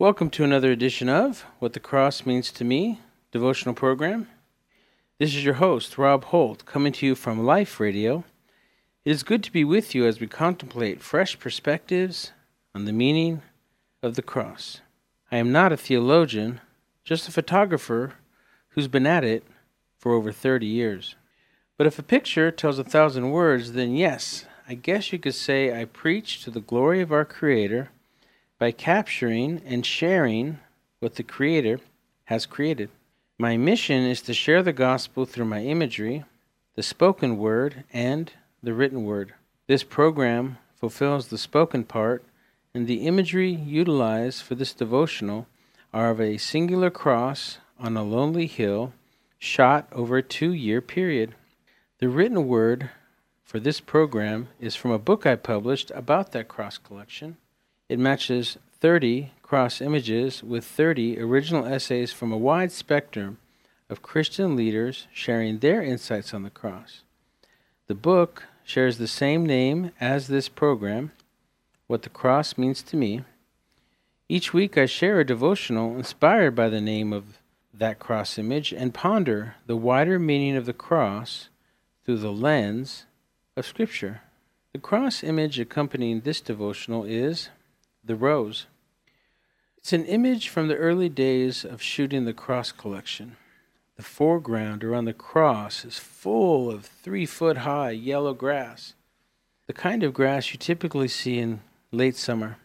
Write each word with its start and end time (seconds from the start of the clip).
Welcome 0.00 0.30
to 0.30 0.44
another 0.44 0.72
edition 0.72 1.10
of 1.10 1.44
What 1.58 1.74
the 1.74 1.78
Cross 1.78 2.24
Means 2.24 2.50
to 2.52 2.64
Me 2.64 3.00
devotional 3.32 3.74
program. 3.74 4.28
This 5.18 5.34
is 5.34 5.44
your 5.44 5.60
host, 5.60 5.98
Rob 5.98 6.24
Holt, 6.24 6.64
coming 6.64 6.94
to 6.94 7.04
you 7.04 7.14
from 7.14 7.44
Life 7.44 7.78
Radio. 7.78 8.24
It 9.04 9.10
is 9.10 9.22
good 9.22 9.44
to 9.44 9.52
be 9.52 9.62
with 9.62 9.94
you 9.94 10.06
as 10.06 10.18
we 10.18 10.26
contemplate 10.26 11.02
fresh 11.02 11.38
perspectives 11.38 12.32
on 12.74 12.86
the 12.86 12.94
meaning 12.94 13.42
of 14.02 14.14
the 14.14 14.22
cross. 14.22 14.80
I 15.30 15.36
am 15.36 15.52
not 15.52 15.70
a 15.70 15.76
theologian, 15.76 16.62
just 17.04 17.28
a 17.28 17.32
photographer 17.32 18.14
who's 18.70 18.88
been 18.88 19.06
at 19.06 19.22
it 19.22 19.44
for 19.98 20.14
over 20.14 20.32
30 20.32 20.64
years. 20.64 21.14
But 21.76 21.86
if 21.86 21.98
a 21.98 22.02
picture 22.02 22.50
tells 22.50 22.78
a 22.78 22.84
thousand 22.84 23.32
words, 23.32 23.72
then 23.72 23.94
yes, 23.94 24.46
I 24.66 24.76
guess 24.76 25.12
you 25.12 25.18
could 25.18 25.34
say 25.34 25.78
I 25.78 25.84
preach 25.84 26.42
to 26.44 26.50
the 26.50 26.62
glory 26.62 27.02
of 27.02 27.12
our 27.12 27.26
Creator 27.26 27.90
by 28.60 28.70
capturing 28.70 29.62
and 29.64 29.86
sharing 29.86 30.58
what 30.98 31.14
the 31.14 31.22
Creator 31.22 31.80
has 32.24 32.44
created. 32.44 32.90
My 33.38 33.56
mission 33.56 34.04
is 34.04 34.20
to 34.22 34.34
share 34.34 34.62
the 34.62 34.74
gospel 34.74 35.24
through 35.24 35.46
my 35.46 35.64
imagery, 35.64 36.24
the 36.76 36.82
spoken 36.82 37.38
word, 37.38 37.84
and 37.90 38.30
the 38.62 38.74
written 38.74 39.04
word. 39.04 39.32
This 39.66 39.82
program 39.82 40.58
fulfills 40.74 41.28
the 41.28 41.38
spoken 41.38 41.84
part, 41.84 42.22
and 42.74 42.86
the 42.86 43.06
imagery 43.06 43.50
utilized 43.50 44.42
for 44.42 44.54
this 44.54 44.74
devotional 44.74 45.46
are 45.94 46.10
of 46.10 46.20
a 46.20 46.36
singular 46.36 46.90
cross 46.90 47.58
on 47.78 47.96
a 47.96 48.02
lonely 48.02 48.46
hill 48.46 48.92
shot 49.38 49.88
over 49.90 50.18
a 50.18 50.22
two 50.22 50.52
year 50.52 50.82
period. 50.82 51.34
The 51.98 52.10
written 52.10 52.46
word 52.46 52.90
for 53.42 53.58
this 53.58 53.80
program 53.80 54.48
is 54.60 54.76
from 54.76 54.90
a 54.90 54.98
book 54.98 55.24
I 55.24 55.36
published 55.36 55.90
about 55.94 56.32
that 56.32 56.48
cross 56.48 56.76
collection. 56.76 57.38
It 57.90 57.98
matches 57.98 58.56
30 58.78 59.32
cross 59.42 59.80
images 59.80 60.44
with 60.44 60.64
30 60.64 61.18
original 61.18 61.66
essays 61.66 62.12
from 62.12 62.30
a 62.30 62.38
wide 62.38 62.70
spectrum 62.70 63.38
of 63.88 64.00
Christian 64.00 64.54
leaders 64.54 65.08
sharing 65.12 65.58
their 65.58 65.82
insights 65.82 66.32
on 66.32 66.44
the 66.44 66.50
cross. 66.50 67.02
The 67.88 67.96
book 67.96 68.44
shares 68.62 68.98
the 68.98 69.08
same 69.08 69.44
name 69.44 69.90
as 70.00 70.28
this 70.28 70.48
program, 70.48 71.10
What 71.88 72.02
the 72.02 72.10
Cross 72.10 72.56
Means 72.56 72.80
to 72.82 72.96
Me. 72.96 73.24
Each 74.28 74.54
week 74.54 74.78
I 74.78 74.86
share 74.86 75.18
a 75.18 75.26
devotional 75.26 75.96
inspired 75.96 76.54
by 76.54 76.68
the 76.68 76.80
name 76.80 77.12
of 77.12 77.40
that 77.74 77.98
cross 77.98 78.38
image 78.38 78.72
and 78.72 78.94
ponder 78.94 79.56
the 79.66 79.74
wider 79.76 80.20
meaning 80.20 80.54
of 80.54 80.64
the 80.64 80.72
cross 80.72 81.48
through 82.04 82.18
the 82.18 82.30
lens 82.30 83.06
of 83.56 83.66
Scripture. 83.66 84.20
The 84.72 84.78
cross 84.78 85.24
image 85.24 85.58
accompanying 85.58 86.20
this 86.20 86.40
devotional 86.40 87.02
is 87.02 87.48
the 88.10 88.16
rose. 88.16 88.66
It's 89.78 89.92
an 89.92 90.04
image 90.04 90.48
from 90.48 90.66
the 90.66 90.76
early 90.76 91.08
days 91.08 91.64
of 91.64 91.80
shooting 91.80 92.24
the 92.24 92.32
cross 92.32 92.72
collection. 92.72 93.36
The 93.96 94.02
foreground 94.02 94.82
around 94.82 95.04
the 95.04 95.12
cross 95.12 95.84
is 95.84 95.96
full 95.96 96.70
of 96.70 96.84
three 96.84 97.24
foot 97.24 97.58
high 97.58 97.92
yellow 97.92 98.34
grass, 98.34 98.94
the 99.68 99.72
kind 99.72 100.02
of 100.02 100.12
grass 100.12 100.52
you 100.52 100.58
typically 100.58 101.06
see 101.06 101.38
in 101.38 101.60
late 101.92 102.16
summer. 102.16 102.56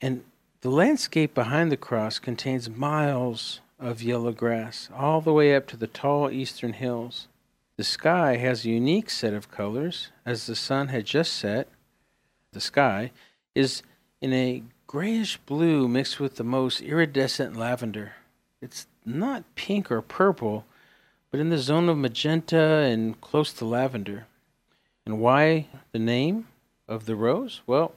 And 0.00 0.24
the 0.62 0.70
landscape 0.70 1.34
behind 1.34 1.70
the 1.70 1.76
cross 1.76 2.18
contains 2.18 2.70
miles 2.70 3.60
of 3.78 4.02
yellow 4.02 4.32
grass, 4.32 4.88
all 4.96 5.20
the 5.20 5.34
way 5.34 5.54
up 5.54 5.66
to 5.66 5.76
the 5.76 5.86
tall 5.86 6.30
eastern 6.30 6.72
hills. 6.72 7.28
The 7.76 7.84
sky 7.84 8.36
has 8.36 8.64
a 8.64 8.70
unique 8.70 9.10
set 9.10 9.34
of 9.34 9.50
colors, 9.50 10.08
as 10.24 10.46
the 10.46 10.56
sun 10.56 10.88
had 10.88 11.04
just 11.04 11.34
set. 11.34 11.68
The 12.52 12.60
sky 12.62 13.10
is 13.54 13.82
in 14.22 14.32
a 14.32 14.62
grayish 14.94 15.38
blue 15.38 15.88
mixed 15.88 16.20
with 16.20 16.36
the 16.36 16.44
most 16.44 16.80
iridescent 16.80 17.56
lavender. 17.56 18.12
It's 18.62 18.86
not 19.04 19.42
pink 19.56 19.90
or 19.90 20.00
purple, 20.00 20.66
but 21.32 21.40
in 21.40 21.48
the 21.48 21.58
zone 21.58 21.88
of 21.88 21.98
magenta 21.98 22.62
and 22.62 23.20
close 23.20 23.52
to 23.54 23.64
lavender. 23.64 24.28
And 25.04 25.18
why 25.18 25.66
the 25.90 25.98
name 25.98 26.46
of 26.86 27.06
the 27.06 27.16
rose? 27.16 27.60
Well, 27.66 27.96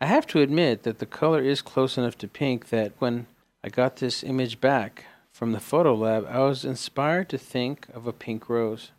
I 0.00 0.06
have 0.06 0.26
to 0.28 0.40
admit 0.40 0.84
that 0.84 0.98
the 0.98 1.04
color 1.04 1.42
is 1.42 1.60
close 1.60 1.98
enough 1.98 2.16
to 2.16 2.26
pink 2.26 2.70
that 2.70 2.92
when 3.00 3.26
I 3.62 3.68
got 3.68 3.96
this 3.96 4.24
image 4.24 4.62
back 4.62 5.04
from 5.30 5.52
the 5.52 5.60
photo 5.60 5.94
lab, 5.94 6.26
I 6.26 6.38
was 6.38 6.64
inspired 6.64 7.28
to 7.28 7.36
think 7.36 7.86
of 7.92 8.06
a 8.06 8.14
pink 8.14 8.48
rose. 8.48 8.92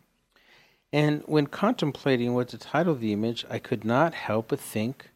And 0.92 1.24
when 1.26 1.48
contemplating 1.48 2.34
what 2.34 2.46
to 2.50 2.58
title 2.58 2.94
the 2.94 3.12
image, 3.12 3.44
I 3.50 3.58
could 3.58 3.84
not 3.84 4.14
help 4.14 4.46
but 4.46 4.60
think 4.60 5.10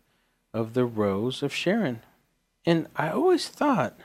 of 0.53 0.75
the 0.75 0.84
Rose 0.84 1.43
of 1.43 1.55
Sharon. 1.55 2.00
And 2.66 2.87
I 2.97 3.11
always 3.11 3.49
thought 3.49 3.99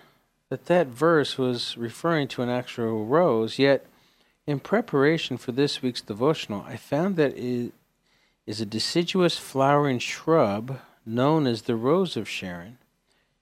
that 0.49 0.67
that 0.67 0.87
verse 0.87 1.37
was 1.37 1.77
referring 1.77 2.27
to 2.29 2.41
an 2.41 2.49
actual 2.49 3.05
rose, 3.05 3.59
yet 3.59 3.85
in 4.47 4.59
preparation 4.59 5.37
for 5.37 5.51
this 5.51 5.81
week's 5.81 6.01
devotional, 6.01 6.63
I 6.67 6.77
found 6.77 7.15
that 7.15 7.35
it 7.37 7.73
is 8.45 8.61
a 8.61 8.65
deciduous 8.65 9.37
flowering 9.37 9.99
shrub 9.99 10.79
known 11.05 11.47
as 11.47 11.63
the 11.63 11.75
Rose 11.75 12.15
of 12.15 12.29
Sharon 12.29 12.77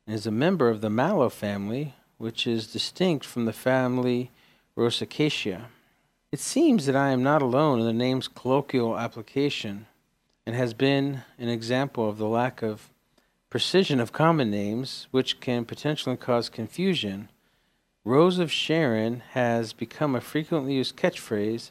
and 0.08 0.16
is 0.16 0.25
a 0.25 0.31
member 0.31 0.70
of 0.70 0.81
the 0.81 0.90
mallow 0.90 1.30
family, 1.30 1.94
which 2.18 2.47
is 2.47 2.68
distinct 2.68 3.25
from 3.25 3.46
the 3.46 3.53
family 3.53 4.31
Rosaceae. 4.78 5.62
It 6.31 6.40
seems 6.40 6.85
that 6.85 6.96
I 6.96 7.09
am 7.09 7.22
not 7.22 7.41
alone 7.41 7.80
in 7.80 7.85
the 7.85 7.94
name's 7.94 8.28
colloquial 8.28 8.97
application 8.97 9.85
and 10.46 10.56
has 10.56 10.74
been 10.74 11.22
an 11.38 11.50
example 11.50 12.09
of 12.09 12.18
the 12.18 12.28
lack 12.28 12.62
of 12.62 12.90
precision 13.53 14.00
of 14.00 14.12
common 14.12 14.50
names, 14.50 15.08
which 15.12 15.40
can 15.40 15.64
potentially 15.64 16.18
cause 16.18 16.50
confusion 16.50 17.30
Rose 18.03 18.40
of 18.40 18.52
Sharon 18.52 19.22
has 19.34 19.74
become 19.74 20.16
a 20.16 20.22
frequently 20.22 20.74
used 20.74 20.97
catchphrase 20.97 21.69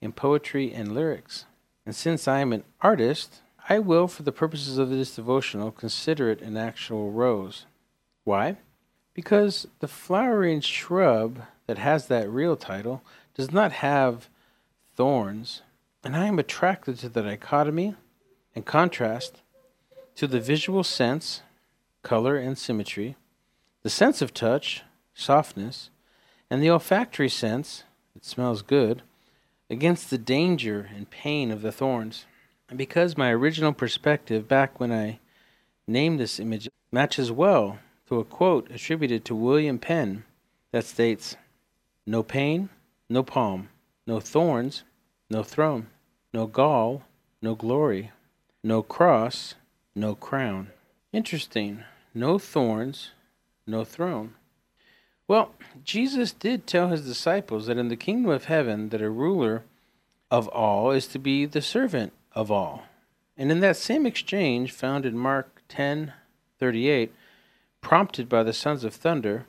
in 0.00 0.12
poetry 0.12 0.72
and 0.72 0.94
lyrics. 0.94 1.46
And 1.84 1.92
since 1.92 2.28
I 2.28 2.38
am 2.38 2.52
an 2.52 2.62
artist, 2.82 3.40
I 3.68 3.80
will, 3.80 4.06
for 4.06 4.22
the 4.22 4.30
purposes 4.30 4.78
of 4.78 4.90
this 4.90 5.16
devotional, 5.16 5.72
consider 5.72 6.30
it 6.30 6.40
an 6.40 6.56
actual 6.56 7.10
rose. 7.10 7.66
Why? 8.22 8.58
Because 9.12 9.66
the 9.80 9.88
flowering 9.88 10.60
shrub 10.60 11.40
that 11.66 11.78
has 11.78 12.06
that 12.06 12.30
real 12.30 12.54
title 12.54 13.02
does 13.34 13.50
not 13.50 13.72
have 13.72 14.28
thorns, 14.94 15.62
and 16.04 16.14
I 16.14 16.26
am 16.26 16.38
attracted 16.38 17.00
to 17.00 17.08
the 17.08 17.22
dichotomy 17.22 17.96
and 18.54 18.64
contrast, 18.64 19.40
to 20.16 20.26
the 20.26 20.40
visual 20.40 20.84
sense, 20.84 21.42
color, 22.02 22.36
and 22.36 22.56
symmetry, 22.56 23.16
the 23.82 23.90
sense 23.90 24.22
of 24.22 24.32
touch, 24.32 24.82
softness, 25.14 25.90
and 26.50 26.62
the 26.62 26.70
olfactory 26.70 27.28
sense, 27.28 27.84
it 28.14 28.24
smells 28.24 28.62
good, 28.62 29.02
against 29.68 30.10
the 30.10 30.18
danger 30.18 30.88
and 30.94 31.10
pain 31.10 31.50
of 31.50 31.62
the 31.62 31.72
thorns. 31.72 32.26
And 32.68 32.78
because 32.78 33.16
my 33.16 33.30
original 33.30 33.72
perspective 33.72 34.46
back 34.46 34.78
when 34.78 34.92
I 34.92 35.18
named 35.86 36.20
this 36.20 36.38
image 36.38 36.68
matches 36.92 37.32
well 37.32 37.78
to 38.08 38.20
a 38.20 38.24
quote 38.24 38.70
attributed 38.70 39.24
to 39.24 39.34
William 39.34 39.78
Penn 39.78 40.24
that 40.72 40.84
states, 40.84 41.36
No 42.06 42.22
pain, 42.22 42.68
no 43.08 43.22
palm, 43.22 43.68
no 44.06 44.20
thorns, 44.20 44.84
no 45.30 45.42
throne, 45.42 45.88
no 46.32 46.46
gall, 46.46 47.02
no 47.42 47.54
glory, 47.54 48.12
no 48.62 48.82
cross, 48.82 49.54
no 49.94 50.14
crown. 50.14 50.70
Interesting. 51.12 51.84
No 52.12 52.38
thorns, 52.38 53.10
no 53.66 53.84
throne. 53.84 54.34
Well, 55.26 55.54
Jesus 55.82 56.32
did 56.32 56.66
tell 56.66 56.88
his 56.88 57.06
disciples 57.06 57.66
that 57.66 57.78
in 57.78 57.88
the 57.88 57.96
kingdom 57.96 58.30
of 58.30 58.44
heaven 58.44 58.90
that 58.90 59.00
a 59.00 59.10
ruler 59.10 59.64
of 60.30 60.48
all 60.48 60.90
is 60.90 61.06
to 61.08 61.18
be 61.18 61.46
the 61.46 61.62
servant 61.62 62.12
of 62.32 62.50
all. 62.50 62.84
And 63.36 63.50
in 63.50 63.60
that 63.60 63.76
same 63.76 64.06
exchange 64.06 64.70
found 64.72 65.06
in 65.06 65.18
Mark 65.18 65.62
10:38, 65.68 67.12
prompted 67.80 68.28
by 68.28 68.42
the 68.42 68.52
sons 68.52 68.84
of 68.84 68.94
thunder, 68.94 69.46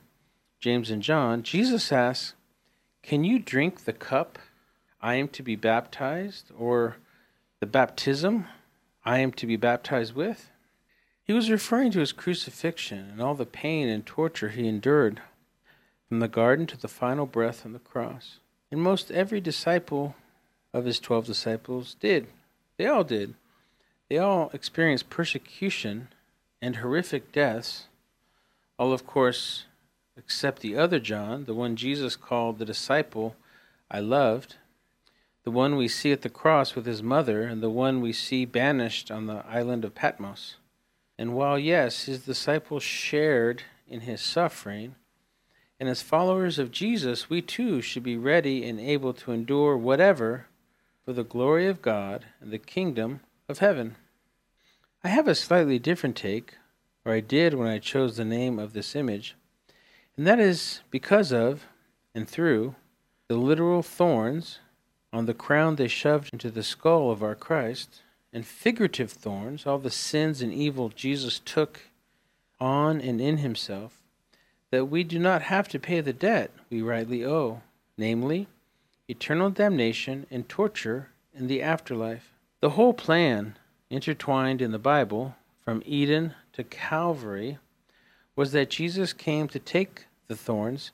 James 0.58 0.90
and 0.90 1.02
John, 1.02 1.42
Jesus 1.42 1.92
asks, 1.92 2.34
"Can 3.02 3.22
you 3.22 3.38
drink 3.38 3.84
the 3.84 3.92
cup 3.92 4.38
I 5.00 5.14
am 5.14 5.28
to 5.28 5.42
be 5.42 5.56
baptized 5.56 6.50
or 6.58 6.96
the 7.60 7.66
baptism 7.66 8.46
I 9.06 9.20
am 9.20 9.32
to 9.32 9.46
be 9.46 9.56
baptized 9.56 10.14
with?" 10.14 10.50
He 11.24 11.32
was 11.32 11.50
referring 11.50 11.92
to 11.92 12.00
his 12.00 12.12
crucifixion 12.12 13.08
and 13.10 13.22
all 13.22 13.34
the 13.34 13.46
pain 13.46 13.88
and 13.88 14.04
torture 14.04 14.50
he 14.50 14.68
endured 14.68 15.22
from 16.08 16.20
the 16.20 16.28
garden 16.28 16.66
to 16.66 16.76
the 16.76 16.88
final 16.88 17.26
breath 17.26 17.64
on 17.64 17.72
the 17.72 17.78
cross. 17.78 18.38
And 18.70 18.82
most 18.82 19.10
every 19.10 19.40
disciple 19.40 20.14
of 20.72 20.84
his 20.84 21.00
twelve 21.00 21.26
disciples 21.26 21.94
did. 21.94 22.26
They 22.76 22.86
all 22.86 23.04
did. 23.04 23.34
They 24.08 24.18
all 24.18 24.50
experienced 24.52 25.08
persecution 25.08 26.08
and 26.60 26.76
horrific 26.76 27.32
deaths. 27.32 27.86
All, 28.78 28.92
of 28.92 29.06
course, 29.06 29.64
except 30.16 30.60
the 30.60 30.76
other 30.76 31.00
John, 31.00 31.44
the 31.44 31.54
one 31.54 31.76
Jesus 31.76 32.14
called 32.14 32.58
the 32.58 32.64
disciple 32.64 33.34
I 33.90 34.00
loved, 34.00 34.56
the 35.46 35.52
one 35.52 35.76
we 35.76 35.86
see 35.86 36.10
at 36.10 36.22
the 36.22 36.28
cross 36.28 36.74
with 36.74 36.86
his 36.86 37.04
mother, 37.04 37.42
and 37.42 37.62
the 37.62 37.70
one 37.70 38.00
we 38.00 38.12
see 38.12 38.44
banished 38.44 39.12
on 39.12 39.26
the 39.26 39.46
island 39.48 39.84
of 39.84 39.94
Patmos. 39.94 40.56
And 41.16 41.34
while, 41.34 41.56
yes, 41.56 42.06
his 42.06 42.24
disciples 42.24 42.82
shared 42.82 43.62
in 43.86 44.00
his 44.00 44.20
suffering. 44.20 44.96
And 45.78 45.88
as 45.88 46.02
followers 46.02 46.58
of 46.58 46.72
Jesus, 46.72 47.30
we 47.30 47.42
too 47.42 47.80
should 47.80 48.02
be 48.02 48.16
ready 48.16 48.68
and 48.68 48.80
able 48.80 49.14
to 49.14 49.30
endure 49.30 49.76
whatever 49.76 50.46
for 51.04 51.12
the 51.12 51.22
glory 51.22 51.68
of 51.68 51.80
God 51.80 52.24
and 52.40 52.50
the 52.50 52.58
kingdom 52.58 53.20
of 53.48 53.60
heaven. 53.60 53.94
I 55.04 55.10
have 55.10 55.28
a 55.28 55.34
slightly 55.36 55.78
different 55.78 56.16
take, 56.16 56.54
or 57.04 57.12
I 57.12 57.20
did 57.20 57.54
when 57.54 57.68
I 57.68 57.78
chose 57.78 58.16
the 58.16 58.24
name 58.24 58.58
of 58.58 58.72
this 58.72 58.96
image, 58.96 59.36
and 60.16 60.26
that 60.26 60.40
is 60.40 60.80
because 60.90 61.32
of 61.32 61.66
and 62.16 62.28
through 62.28 62.74
the 63.28 63.36
literal 63.36 63.84
thorns 63.84 64.58
on 65.12 65.26
the 65.26 65.34
crown 65.34 65.76
they 65.76 65.88
shoved 65.88 66.30
into 66.32 66.50
the 66.50 66.62
skull 66.62 67.10
of 67.10 67.22
our 67.22 67.34
Christ, 67.34 68.02
and 68.32 68.46
figurative 68.46 69.10
thorns, 69.10 69.66
all 69.66 69.78
the 69.78 69.90
sins 69.90 70.42
and 70.42 70.52
evil 70.52 70.90
Jesus 70.90 71.40
took 71.44 71.80
on 72.60 73.00
and 73.00 73.20
in 73.20 73.38
himself, 73.38 74.02
that 74.70 74.86
we 74.86 75.04
do 75.04 75.18
not 75.18 75.42
have 75.42 75.68
to 75.68 75.78
pay 75.78 76.00
the 76.00 76.12
debt 76.12 76.50
we 76.68 76.82
rightly 76.82 77.24
owe, 77.24 77.62
namely, 77.96 78.46
eternal 79.08 79.50
damnation 79.50 80.26
and 80.30 80.48
torture 80.48 81.08
in 81.34 81.46
the 81.46 81.62
afterlife. 81.62 82.34
The 82.60 82.70
whole 82.70 82.92
plan, 82.92 83.56
intertwined 83.88 84.60
in 84.60 84.72
the 84.72 84.78
Bible, 84.78 85.36
from 85.64 85.82
Eden 85.86 86.34
to 86.52 86.64
Calvary, 86.64 87.58
was 88.34 88.52
that 88.52 88.70
Jesus 88.70 89.12
came 89.12 89.48
to 89.48 89.58
take 89.58 90.06
the 90.28 90.36
thorns 90.36 90.90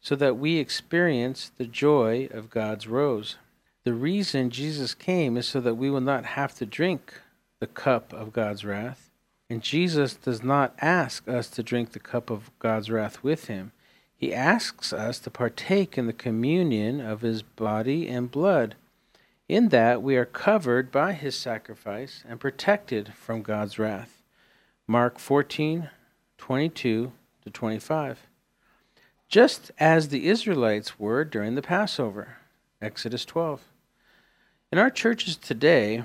so 0.00 0.16
that 0.16 0.38
we 0.38 0.56
experience 0.56 1.50
the 1.56 1.66
joy 1.66 2.28
of 2.32 2.50
God's 2.50 2.88
rose. 2.88 3.36
The 3.84 3.94
reason 3.94 4.50
Jesus 4.50 4.94
came 4.94 5.36
is 5.36 5.46
so 5.46 5.60
that 5.60 5.76
we 5.76 5.90
will 5.90 6.00
not 6.00 6.24
have 6.24 6.54
to 6.54 6.66
drink 6.66 7.14
the 7.58 7.66
cup 7.66 8.12
of 8.12 8.32
God's 8.32 8.64
wrath. 8.64 9.10
And 9.48 9.62
Jesus 9.62 10.14
does 10.14 10.42
not 10.42 10.74
ask 10.80 11.26
us 11.28 11.48
to 11.50 11.62
drink 11.62 11.92
the 11.92 11.98
cup 11.98 12.30
of 12.30 12.50
God's 12.58 12.90
wrath 12.90 13.22
with 13.22 13.46
him. 13.46 13.72
He 14.14 14.34
asks 14.34 14.92
us 14.92 15.18
to 15.20 15.30
partake 15.30 15.96
in 15.96 16.06
the 16.06 16.12
communion 16.12 17.00
of 17.00 17.22
his 17.22 17.42
body 17.42 18.06
and 18.06 18.30
blood. 18.30 18.76
In 19.48 19.70
that 19.70 20.02
we 20.02 20.16
are 20.16 20.26
covered 20.26 20.92
by 20.92 21.12
his 21.14 21.34
sacrifice 21.34 22.22
and 22.28 22.38
protected 22.38 23.14
from 23.14 23.42
God's 23.42 23.78
wrath. 23.78 24.22
Mark 24.86 25.18
14, 25.18 25.90
22 26.38 27.12
to 27.42 27.50
25 27.50 28.26
just 29.30 29.70
as 29.78 30.08
the 30.08 30.26
Israelites 30.26 30.98
were 30.98 31.24
during 31.24 31.54
the 31.54 31.62
Passover. 31.62 32.36
Exodus 32.82 33.24
12. 33.24 33.62
In 34.72 34.78
our 34.78 34.90
churches 34.90 35.34
today, 35.34 36.04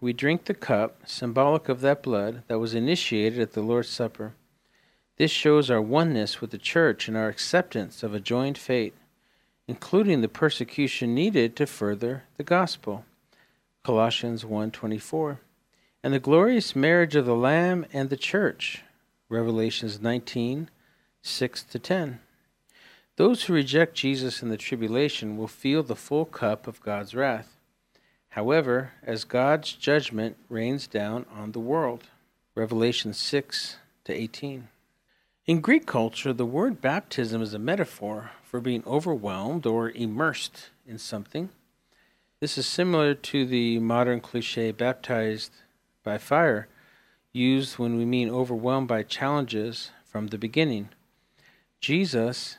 we 0.00 0.12
drink 0.12 0.44
the 0.44 0.54
cup, 0.54 1.00
symbolic 1.04 1.68
of 1.68 1.80
that 1.80 2.00
blood 2.00 2.44
that 2.46 2.60
was 2.60 2.72
initiated 2.72 3.40
at 3.40 3.54
the 3.54 3.60
Lord's 3.60 3.88
Supper. 3.88 4.34
This 5.16 5.32
shows 5.32 5.68
our 5.68 5.82
oneness 5.82 6.40
with 6.40 6.52
the 6.52 6.58
church 6.58 7.08
and 7.08 7.16
our 7.16 7.26
acceptance 7.26 8.04
of 8.04 8.14
a 8.14 8.20
joined 8.20 8.56
fate, 8.56 8.94
including 9.66 10.20
the 10.20 10.28
persecution 10.28 11.12
needed 11.12 11.56
to 11.56 11.66
further 11.66 12.22
the 12.36 12.44
gospel. 12.44 13.04
Colossians 13.82 14.44
1:24. 14.44 15.40
And 16.00 16.14
the 16.14 16.20
glorious 16.20 16.76
marriage 16.76 17.16
of 17.16 17.26
the 17.26 17.34
Lamb 17.34 17.84
and 17.92 18.10
the 18.10 18.16
church. 18.16 18.84
Revelations 19.28 20.00
19, 20.00 20.70
6 21.20 21.64
to 21.64 21.80
10. 21.80 22.20
Those 23.16 23.46
who 23.46 23.54
reject 23.54 23.96
Jesus 23.96 24.40
in 24.40 24.50
the 24.50 24.56
tribulation 24.56 25.36
will 25.36 25.48
feel 25.48 25.82
the 25.82 25.96
full 25.96 26.26
cup 26.26 26.68
of 26.68 26.80
God's 26.80 27.12
wrath. 27.12 27.57
However, 28.30 28.92
as 29.02 29.24
God's 29.24 29.72
judgment 29.72 30.36
rains 30.48 30.86
down 30.86 31.26
on 31.34 31.52
the 31.52 31.60
world. 31.60 32.04
Revelation 32.54 33.14
6 33.14 33.76
to 34.04 34.12
18. 34.12 34.68
In 35.46 35.60
Greek 35.60 35.86
culture, 35.86 36.32
the 36.32 36.44
word 36.44 36.80
baptism 36.80 37.40
is 37.40 37.54
a 37.54 37.58
metaphor 37.58 38.32
for 38.42 38.60
being 38.60 38.82
overwhelmed 38.86 39.64
or 39.64 39.90
immersed 39.90 40.70
in 40.86 40.98
something. 40.98 41.50
This 42.40 42.58
is 42.58 42.66
similar 42.66 43.14
to 43.14 43.46
the 43.46 43.78
modern 43.78 44.20
cliche 44.20 44.72
baptized 44.72 45.52
by 46.04 46.18
fire, 46.18 46.68
used 47.32 47.78
when 47.78 47.96
we 47.96 48.04
mean 48.04 48.28
overwhelmed 48.28 48.88
by 48.88 49.02
challenges 49.02 49.90
from 50.04 50.28
the 50.28 50.38
beginning. 50.38 50.88
Jesus 51.80 52.58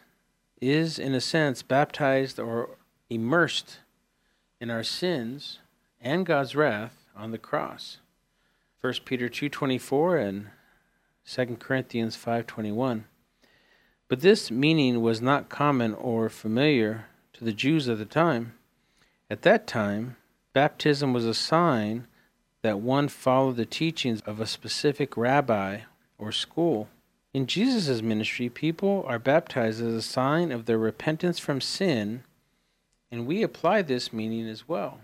is, 0.61 0.97
in 0.97 1.13
a 1.13 1.21
sense, 1.21 1.61
baptized 1.61 2.39
or 2.39 2.77
immersed 3.09 3.79
in 4.59 4.69
our 4.69 4.83
sins 4.83 5.59
and 6.01 6.25
God's 6.25 6.55
wrath 6.55 7.05
on 7.15 7.31
the 7.31 7.37
cross. 7.37 7.99
1 8.81 9.05
Peter 9.05 9.29
2:24 9.29 10.17
and 10.17 10.49
2 11.25 11.59
Corinthians 11.59 12.15
5:21. 12.15 13.05
But 14.07 14.21
this 14.21 14.49
meaning 14.49 15.01
was 15.01 15.21
not 15.21 15.49
common 15.49 15.93
or 15.93 16.29
familiar 16.29 17.05
to 17.33 17.43
the 17.43 17.53
Jews 17.53 17.87
of 17.87 17.99
the 17.99 18.05
time. 18.05 18.53
At 19.29 19.43
that 19.43 19.67
time, 19.67 20.17
baptism 20.53 21.13
was 21.13 21.25
a 21.25 21.33
sign 21.33 22.07
that 22.61 22.79
one 22.79 23.07
followed 23.07 23.55
the 23.55 23.65
teachings 23.65 24.21
of 24.21 24.39
a 24.39 24.47
specific 24.47 25.15
rabbi 25.15 25.81
or 26.17 26.31
school. 26.31 26.89
In 27.33 27.45
Jesus' 27.45 28.01
ministry, 28.01 28.49
people 28.49 29.03
are 29.07 29.19
baptized 29.19 29.81
as 29.81 29.93
a 29.93 30.01
sign 30.01 30.51
of 30.51 30.65
their 30.65 30.79
repentance 30.79 31.37
from 31.37 31.61
sin, 31.61 32.23
and 33.11 33.25
we 33.25 33.43
apply 33.43 33.81
this 33.81 34.13
meaning 34.13 34.47
as 34.47 34.67
well. 34.67 34.99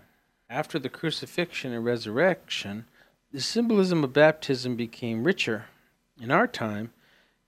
After 0.48 0.78
the 0.78 0.88
crucifixion 0.88 1.72
and 1.72 1.84
resurrection, 1.84 2.86
the 3.32 3.40
symbolism 3.40 4.04
of 4.04 4.12
baptism 4.12 4.76
became 4.76 5.24
richer. 5.24 5.66
In 6.20 6.30
our 6.30 6.46
time, 6.46 6.92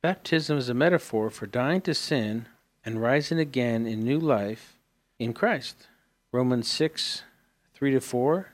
baptism 0.02 0.58
is 0.58 0.68
a 0.68 0.74
metaphor 0.74 1.30
for 1.30 1.46
dying 1.46 1.80
to 1.82 1.94
sin 1.94 2.46
and 2.84 3.00
rising 3.00 3.38
again 3.38 3.86
in 3.86 4.00
new 4.00 4.18
life 4.18 4.76
in 5.18 5.32
Christ. 5.32 5.86
Romans 6.32 6.68
6 6.68 7.22
3 7.74 7.92
to 7.92 8.00
4, 8.00 8.48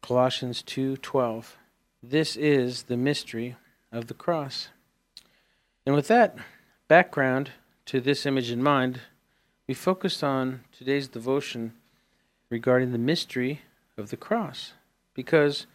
Colossians 0.00 0.62
2 0.62 0.96
12. 0.98 1.56
This 2.02 2.36
is 2.36 2.84
the 2.84 2.96
mystery 2.96 3.56
of 3.90 4.06
the 4.06 4.14
cross. 4.14 4.68
And 5.84 5.94
with 5.94 6.08
that 6.08 6.36
background 6.86 7.50
to 7.86 8.00
this 8.00 8.24
image 8.24 8.50
in 8.50 8.62
mind, 8.62 9.00
we 9.68 9.74
focused 9.74 10.24
on 10.24 10.64
today's 10.76 11.08
devotion 11.08 11.72
regarding 12.50 12.92
the 12.92 12.98
mystery 12.98 13.62
of 13.96 14.10
the 14.10 14.16
cross. 14.16 14.72
Because 15.14 15.66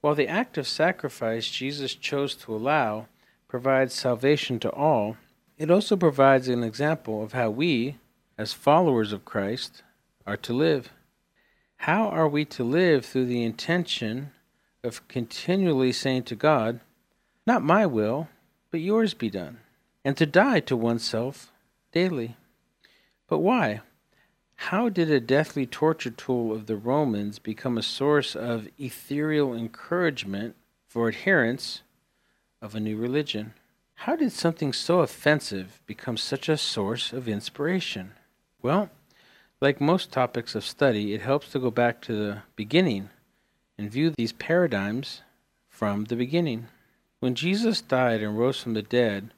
while 0.00 0.14
the 0.14 0.28
act 0.28 0.58
of 0.58 0.66
sacrifice 0.66 1.48
Jesus 1.48 1.94
chose 1.94 2.34
to 2.36 2.54
allow 2.54 3.06
provides 3.46 3.94
salvation 3.94 4.58
to 4.60 4.70
all, 4.70 5.16
it 5.56 5.70
also 5.70 5.96
provides 5.96 6.48
an 6.48 6.62
example 6.62 7.22
of 7.22 7.32
how 7.32 7.50
we, 7.50 7.96
as 8.36 8.52
followers 8.52 9.12
of 9.12 9.24
Christ, 9.24 9.82
are 10.26 10.36
to 10.36 10.52
live. 10.52 10.90
How 11.78 12.08
are 12.08 12.28
we 12.28 12.44
to 12.46 12.64
live 12.64 13.06
through 13.06 13.26
the 13.26 13.44
intention 13.44 14.32
of 14.84 15.06
continually 15.08 15.92
saying 15.92 16.24
to 16.24 16.36
God, 16.36 16.80
Not 17.46 17.62
my 17.62 17.86
will, 17.86 18.28
but 18.70 18.80
yours 18.80 19.14
be 19.14 19.30
done, 19.30 19.58
and 20.04 20.16
to 20.16 20.26
die 20.26 20.60
to 20.60 20.76
oneself 20.76 21.52
daily. 21.92 22.36
But 23.28 23.38
why? 23.38 23.82
How 24.56 24.88
did 24.88 25.10
a 25.10 25.20
deathly 25.20 25.66
torture 25.66 26.10
tool 26.10 26.52
of 26.52 26.66
the 26.66 26.76
Romans 26.76 27.38
become 27.38 27.78
a 27.78 27.82
source 27.82 28.34
of 28.34 28.68
ethereal 28.78 29.54
encouragement 29.54 30.56
for 30.88 31.08
adherents 31.08 31.82
of 32.60 32.74
a 32.74 32.80
new 32.80 32.96
religion? 32.96 33.54
How 33.94 34.16
did 34.16 34.32
something 34.32 34.72
so 34.72 35.00
offensive 35.00 35.80
become 35.86 36.16
such 36.16 36.48
a 36.48 36.56
source 36.56 37.12
of 37.12 37.28
inspiration? 37.28 38.12
Well, 38.62 38.90
like 39.60 39.80
most 39.80 40.12
topics 40.12 40.54
of 40.54 40.64
study, 40.64 41.14
it 41.14 41.20
helps 41.20 41.50
to 41.52 41.58
go 41.58 41.70
back 41.70 42.00
to 42.02 42.12
the 42.12 42.42
beginning 42.56 43.10
and 43.76 43.90
view 43.90 44.10
these 44.10 44.32
paradigms 44.32 45.22
from 45.68 46.04
the 46.04 46.16
beginning. 46.16 46.66
When 47.20 47.34
Jesus 47.34 47.80
died 47.80 48.22
and 48.22 48.38
rose 48.38 48.60
from 48.60 48.74
the 48.74 48.82
dead, 48.82 49.32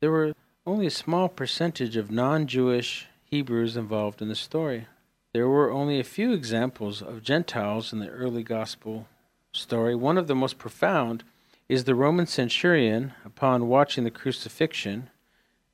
there 0.00 0.10
were 0.10 0.32
only 0.66 0.86
a 0.86 0.90
small 0.90 1.28
percentage 1.28 1.96
of 1.96 2.10
non 2.10 2.46
Jewish 2.46 3.07
Hebrews 3.30 3.76
involved 3.76 4.22
in 4.22 4.28
the 4.28 4.34
story. 4.34 4.86
There 5.34 5.48
were 5.48 5.70
only 5.70 6.00
a 6.00 6.04
few 6.04 6.32
examples 6.32 7.02
of 7.02 7.22
Gentiles 7.22 7.92
in 7.92 7.98
the 7.98 8.08
early 8.08 8.42
gospel 8.42 9.06
story. 9.52 9.94
One 9.94 10.16
of 10.16 10.28
the 10.28 10.34
most 10.34 10.56
profound 10.56 11.24
is 11.68 11.84
the 11.84 11.94
Roman 11.94 12.26
centurion, 12.26 13.12
upon 13.26 13.68
watching 13.68 14.04
the 14.04 14.10
crucifixion 14.10 15.10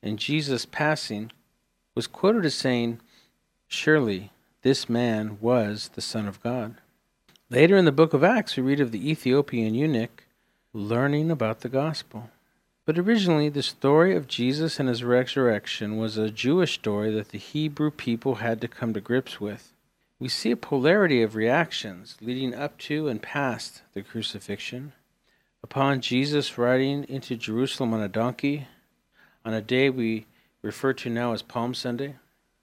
and 0.03 0.19
Jesus 0.19 0.65
passing, 0.65 1.31
was 1.95 2.07
quoted 2.07 2.43
as 2.43 2.55
saying, 2.55 2.99
Surely 3.69 4.31
this 4.61 4.89
man 4.89 5.37
was 5.39 5.91
the 5.95 6.01
Son 6.01 6.27
of 6.27 6.43
God. 6.43 6.75
Later 7.49 7.77
in 7.77 7.85
the 7.85 7.93
book 7.93 8.13
of 8.13 8.21
Acts, 8.21 8.57
we 8.57 8.63
read 8.63 8.81
of 8.81 8.91
the 8.91 9.09
Ethiopian 9.09 9.73
eunuch 9.73 10.25
learning 10.73 11.31
about 11.31 11.61
the 11.61 11.69
gospel. 11.69 12.29
But 12.85 12.99
originally, 12.99 13.49
the 13.49 13.63
story 13.63 14.15
of 14.15 14.27
Jesus 14.27 14.79
and 14.79 14.87
his 14.87 15.03
resurrection 15.03 15.97
was 15.97 16.17
a 16.17 16.29
Jewish 16.29 16.75
story 16.75 17.11
that 17.15 17.29
the 17.29 17.39
Hebrew 17.39 17.89
people 17.89 18.35
had 18.35 18.61
to 18.61 18.67
come 18.67 18.93
to 18.93 19.01
grips 19.01 19.41
with. 19.41 19.73
We 20.19 20.29
see 20.29 20.51
a 20.51 20.55
polarity 20.55 21.23
of 21.23 21.35
reactions 21.35 22.15
leading 22.21 22.53
up 22.53 22.77
to 22.79 23.07
and 23.07 23.21
past 23.21 23.81
the 23.93 24.03
crucifixion. 24.03 24.93
Upon 25.63 25.99
Jesus 25.99 26.59
riding 26.59 27.05
into 27.05 27.35
Jerusalem 27.35 27.91
on 27.93 28.01
a 28.01 28.07
donkey, 28.07 28.67
on 29.43 29.53
a 29.53 29.61
day 29.61 29.89
we 29.89 30.27
refer 30.61 30.93
to 30.93 31.09
now 31.09 31.33
as 31.33 31.41
Palm 31.41 31.73
Sunday? 31.73 32.15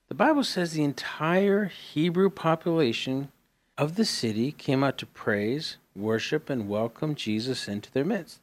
The 0.08 0.14
Bible 0.14 0.44
says 0.44 0.72
the 0.72 0.84
entire 0.84 1.64
Hebrew 1.64 2.30
population 2.30 3.32
of 3.76 3.96
the 3.96 4.04
city 4.04 4.52
came 4.52 4.84
out 4.84 4.98
to 4.98 5.06
praise, 5.06 5.78
worship, 5.96 6.48
and 6.48 6.68
welcome 6.68 7.14
Jesus 7.14 7.66
into 7.66 7.90
their 7.90 8.04
midst. 8.04 8.38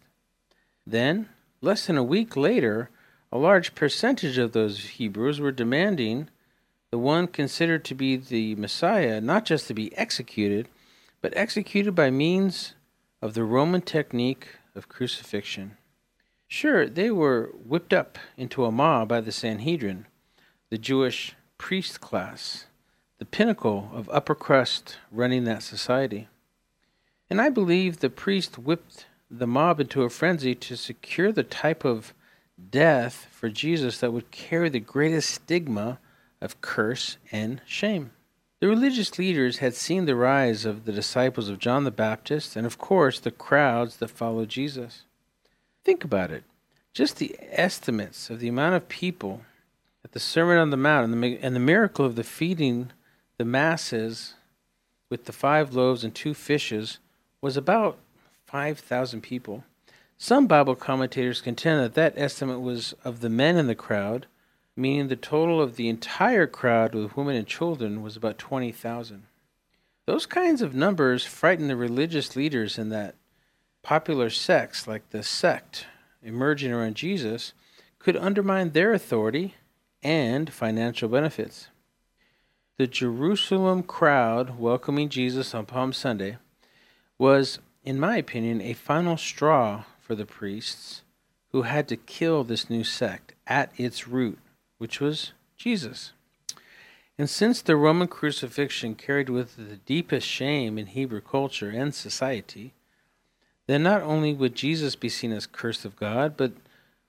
Then, 0.85 1.29
less 1.61 1.87
than 1.87 1.97
a 1.97 2.03
week 2.03 2.35
later, 2.35 2.89
a 3.31 3.37
large 3.37 3.75
percentage 3.75 4.37
of 4.37 4.53
those 4.53 4.89
Hebrews 4.89 5.39
were 5.39 5.51
demanding 5.51 6.29
the 6.91 6.97
one 6.97 7.27
considered 7.27 7.85
to 7.85 7.95
be 7.95 8.15
the 8.15 8.55
Messiah 8.55 9.21
not 9.21 9.45
just 9.45 9.67
to 9.67 9.73
be 9.73 9.95
executed, 9.95 10.67
but 11.21 11.35
executed 11.35 11.93
by 11.93 12.09
means 12.09 12.73
of 13.21 13.33
the 13.33 13.43
Roman 13.43 13.81
technique 13.81 14.47
of 14.75 14.89
crucifixion. 14.89 15.77
Sure, 16.47 16.87
they 16.87 17.11
were 17.11 17.51
whipped 17.63 17.93
up 17.93 18.17
into 18.35 18.65
a 18.65 18.71
mob 18.71 19.09
by 19.09 19.21
the 19.21 19.31
Sanhedrin, 19.31 20.07
the 20.69 20.79
Jewish 20.79 21.35
priest 21.59 22.01
class, 22.01 22.65
the 23.19 23.25
pinnacle 23.25 23.91
of 23.93 24.09
upper 24.09 24.33
crust 24.33 24.97
running 25.11 25.43
that 25.43 25.61
society. 25.61 26.27
And 27.29 27.39
I 27.39 27.49
believe 27.49 27.99
the 27.99 28.09
priest 28.09 28.57
whipped 28.57 29.05
the 29.29 29.47
mob 29.47 29.79
into 29.79 30.03
a 30.03 30.09
frenzy 30.09 30.55
to 30.55 30.75
secure 30.75 31.31
the 31.31 31.43
type 31.43 31.85
of 31.85 32.13
death 32.71 33.27
for 33.31 33.49
Jesus 33.49 33.99
that 33.99 34.11
would 34.11 34.31
carry 34.31 34.69
the 34.69 34.79
greatest 34.79 35.29
stigma 35.29 35.99
of 36.41 36.61
curse 36.61 37.17
and 37.31 37.61
shame. 37.65 38.11
The 38.59 38.67
religious 38.67 39.17
leaders 39.17 39.57
had 39.57 39.73
seen 39.73 40.05
the 40.05 40.15
rise 40.15 40.65
of 40.65 40.85
the 40.85 40.91
disciples 40.91 41.47
of 41.47 41.59
John 41.59 41.85
the 41.85 41.91
Baptist 41.91 42.55
and, 42.55 42.65
of 42.65 42.77
course, 42.77 43.19
the 43.19 43.31
crowds 43.31 43.97
that 43.97 44.09
followed 44.09 44.49
Jesus. 44.49 45.03
Think 45.85 46.03
about 46.03 46.31
it. 46.31 46.43
Just 46.93 47.17
the 47.17 47.37
estimates 47.51 48.29
of 48.29 48.39
the 48.39 48.49
amount 48.49 48.75
of 48.75 48.89
people 48.89 49.41
at 50.03 50.11
the 50.11 50.19
Sermon 50.19 50.57
on 50.57 50.71
the 50.71 50.77
Mount 50.77 51.05
and 51.13 51.23
the, 51.23 51.39
and 51.41 51.55
the 51.55 51.59
miracle 51.59 52.05
of 52.05 52.15
the 52.15 52.23
feeding 52.23 52.91
the 53.37 53.45
masses 53.45 54.33
with 55.09 55.25
the 55.25 55.31
five 55.31 55.73
loaves 55.73 56.03
and 56.03 56.13
two 56.13 56.33
fishes 56.33 56.99
was 57.41 57.55
about 57.55 57.97
5,000 58.49 59.21
people. 59.21 59.63
Some 60.17 60.47
Bible 60.47 60.75
commentators 60.75 61.39
contend 61.39 61.81
that 61.81 61.93
that 61.93 62.17
estimate 62.17 62.61
was 62.61 62.93
of 63.03 63.21
the 63.21 63.29
men 63.29 63.57
in 63.57 63.67
the 63.67 63.75
crowd, 63.75 64.25
meaning 64.75 65.07
the 65.07 65.15
total 65.15 65.61
of 65.61 65.75
the 65.75 65.87
entire 65.87 66.47
crowd 66.47 66.95
with 66.95 67.15
women 67.15 67.35
and 67.35 67.45
children 67.45 68.01
was 68.01 68.17
about 68.17 68.39
20,000. 68.39 69.23
Those 70.07 70.25
kinds 70.25 70.63
of 70.63 70.73
numbers 70.73 71.25
frighten 71.25 71.67
the 71.67 71.75
religious 71.75 72.35
leaders 72.35 72.79
in 72.79 72.89
that 72.89 73.13
popular 73.83 74.31
sects, 74.31 74.87
like 74.87 75.11
the 75.11 75.21
sect 75.21 75.85
emerging 76.23 76.71
around 76.71 76.95
Jesus, 76.95 77.53
could 77.99 78.17
undermine 78.17 78.71
their 78.71 78.93
authority 78.93 79.53
and 80.01 80.51
financial 80.51 81.07
benefits. 81.07 81.67
The 82.77 82.87
Jerusalem 82.87 83.83
crowd 83.83 84.57
welcoming 84.57 85.09
Jesus 85.09 85.53
on 85.53 85.67
Palm 85.67 85.93
Sunday 85.93 86.37
was, 87.19 87.59
in 87.89 87.99
my 87.99 88.17
opinion, 88.17 88.61
a 88.61 88.73
final 88.73 89.17
straw 89.17 89.83
for 89.99 90.13
the 90.13 90.23
priests 90.23 91.01
who 91.51 91.63
had 91.63 91.87
to 91.87 91.97
kill 91.97 92.43
this 92.43 92.69
new 92.69 92.83
sect 92.83 93.33
at 93.47 93.71
its 93.77 94.07
root, 94.07 94.37
which 94.77 95.01
was 95.01 95.31
Jesus. 95.57 96.13
And 97.17 97.27
since 97.27 97.63
the 97.63 97.75
Roman 97.75 98.07
crucifixion 98.07 98.93
carried 98.93 99.27
with 99.27 99.57
it 99.57 99.69
the 99.69 99.77
deepest 99.77 100.27
shame 100.27 100.77
in 100.77 100.85
Hebrew 100.85 101.19
culture 101.19 101.71
and 101.71 101.91
society, 101.91 102.73
then 103.65 103.81
not 103.81 104.03
only 104.03 104.35
would 104.35 104.53
Jesus 104.53 104.95
be 104.95 105.09
seen 105.09 105.31
as 105.31 105.47
cursed 105.47 105.83
of 105.83 105.95
God, 105.95 106.37
but 106.37 106.51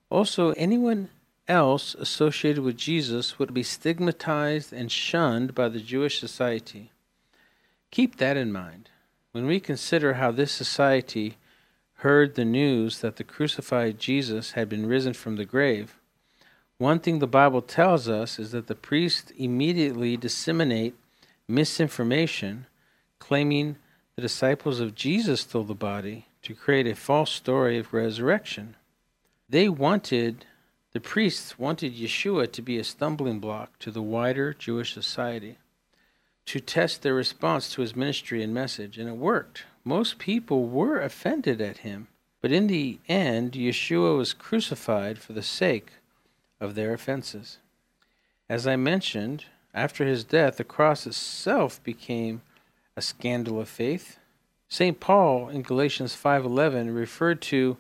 also 0.08 0.52
anyone 0.52 1.10
else 1.46 1.94
associated 1.94 2.64
with 2.64 2.78
Jesus 2.78 3.38
would 3.38 3.52
be 3.52 3.62
stigmatized 3.62 4.72
and 4.72 4.90
shunned 4.90 5.54
by 5.54 5.68
the 5.68 5.80
Jewish 5.80 6.18
society. 6.18 6.90
Keep 7.90 8.16
that 8.16 8.38
in 8.38 8.50
mind 8.50 8.88
when 9.32 9.46
we 9.46 9.60
consider 9.60 10.14
how 10.14 10.30
this 10.30 10.52
society 10.52 11.36
heard 11.96 12.34
the 12.34 12.44
news 12.44 13.00
that 13.00 13.16
the 13.16 13.24
crucified 13.24 13.98
Jesus 13.98 14.52
had 14.52 14.68
been 14.68 14.86
risen 14.86 15.12
from 15.12 15.36
the 15.36 15.44
grave. 15.44 15.98
One 16.78 16.98
thing 16.98 17.18
the 17.18 17.26
Bible 17.26 17.60
tells 17.60 18.08
us 18.08 18.38
is 18.38 18.52
that 18.52 18.66
the 18.66 18.74
priests 18.74 19.30
immediately 19.36 20.16
disseminate 20.16 20.94
misinformation 21.46 22.66
claiming 23.18 23.76
the 24.16 24.22
disciples 24.22 24.80
of 24.80 24.94
Jesus 24.94 25.42
stole 25.42 25.64
the 25.64 25.74
body 25.74 26.26
to 26.42 26.54
create 26.54 26.86
a 26.86 26.94
false 26.94 27.30
story 27.30 27.78
of 27.78 27.92
resurrection. 27.92 28.76
They 29.48 29.68
wanted 29.68 30.46
the 30.92 31.00
priests 31.00 31.56
wanted 31.58 31.94
Yeshua 31.94 32.50
to 32.50 32.62
be 32.62 32.78
a 32.78 32.84
stumbling 32.84 33.38
block 33.38 33.78
to 33.78 33.92
the 33.92 34.02
wider 34.02 34.52
Jewish 34.52 34.92
society, 34.92 35.58
to 36.50 36.58
test 36.58 37.02
their 37.02 37.14
response 37.14 37.72
to 37.72 37.80
his 37.80 37.94
ministry 37.94 38.42
and 38.42 38.52
message, 38.52 38.98
and 38.98 39.08
it 39.08 39.16
worked. 39.16 39.66
Most 39.84 40.18
people 40.18 40.66
were 40.66 41.00
offended 41.00 41.60
at 41.60 41.78
him, 41.78 42.08
but 42.40 42.50
in 42.50 42.66
the 42.66 42.98
end, 43.08 43.52
Yeshua 43.52 44.16
was 44.16 44.32
crucified 44.32 45.20
for 45.20 45.32
the 45.32 45.44
sake 45.44 45.92
of 46.60 46.74
their 46.74 46.92
offenses. 46.92 47.58
As 48.48 48.66
I 48.66 48.74
mentioned, 48.74 49.44
after 49.72 50.04
his 50.04 50.24
death, 50.24 50.56
the 50.56 50.64
cross 50.64 51.06
itself 51.06 51.80
became 51.84 52.42
a 52.96 53.00
scandal 53.00 53.60
of 53.60 53.68
faith. 53.68 54.18
St. 54.68 54.98
Paul 54.98 55.50
in 55.50 55.62
Galatians 55.62 56.16
5:11 56.16 56.92
referred 56.92 57.40
to 57.42 57.76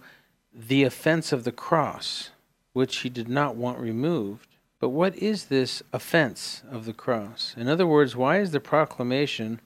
the 0.54 0.84
offense 0.84 1.32
of 1.32 1.42
the 1.42 1.50
cross 1.50 2.30
which 2.72 2.98
he 2.98 3.08
did 3.08 3.28
not 3.28 3.56
want 3.56 3.80
removed. 3.80 4.46
But 4.80 4.88
what 4.88 5.14
is 5.16 5.44
this 5.44 5.82
offense 5.92 6.62
of 6.70 6.86
the 6.86 6.94
cross? 6.94 7.54
In 7.56 7.68
other 7.68 7.86
words, 7.86 8.16
why 8.16 8.38
is 8.38 8.50
the 8.50 8.60
proclamation 8.60 9.60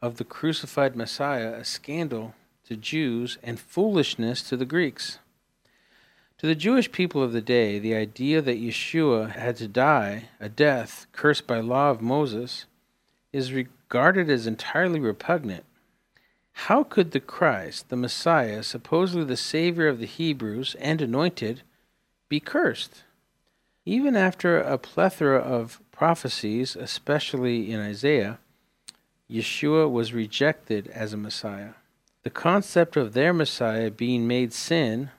of 0.00 0.16
the 0.16 0.24
crucified 0.24 0.94
Messiah 0.94 1.52
a 1.54 1.64
scandal 1.64 2.34
to 2.66 2.76
Jews 2.76 3.38
and 3.42 3.58
foolishness 3.58 4.42
to 4.42 4.56
the 4.56 4.64
Greeks? 4.64 5.18
To 6.38 6.46
the 6.46 6.54
Jewish 6.54 6.92
people 6.92 7.22
of 7.22 7.32
the 7.32 7.40
day, 7.40 7.80
the 7.80 7.96
idea 7.96 8.40
that 8.40 8.60
Yeshua 8.60 9.32
had 9.32 9.56
to 9.56 9.66
die 9.66 10.28
a 10.38 10.48
death 10.48 11.06
cursed 11.10 11.46
by 11.48 11.58
law 11.58 11.90
of 11.90 12.00
Moses 12.00 12.66
is 13.32 13.52
regarded 13.52 14.30
as 14.30 14.46
entirely 14.46 15.00
repugnant. 15.00 15.64
How 16.52 16.84
could 16.84 17.10
the 17.10 17.20
Christ, 17.20 17.88
the 17.88 17.96
Messiah, 17.96 18.62
supposedly 18.62 19.24
the 19.24 19.36
Savior 19.36 19.88
of 19.88 19.98
the 19.98 20.06
Hebrews 20.06 20.76
and 20.78 21.02
anointed, 21.02 21.62
be 22.28 22.38
cursed. 22.38 23.02
Even 23.88 24.16
after 24.16 24.58
a 24.58 24.78
plethora 24.78 25.38
of 25.38 25.80
prophecies, 25.92 26.74
especially 26.74 27.70
in 27.70 27.78
Isaiah, 27.78 28.40
Yeshua 29.30 29.88
was 29.88 30.12
rejected 30.12 30.88
as 30.88 31.12
a 31.12 31.16
Messiah. 31.16 31.74
The 32.24 32.30
concept 32.30 32.96
of 32.96 33.12
their 33.12 33.32
Messiah 33.32 33.92
being 33.92 34.26
made 34.26 34.52
sin 34.52 35.10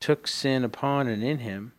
took 0.00 0.26
sin 0.26 0.64
upon 0.64 1.06
and 1.06 1.22
in 1.22 1.40
him, 1.40 1.72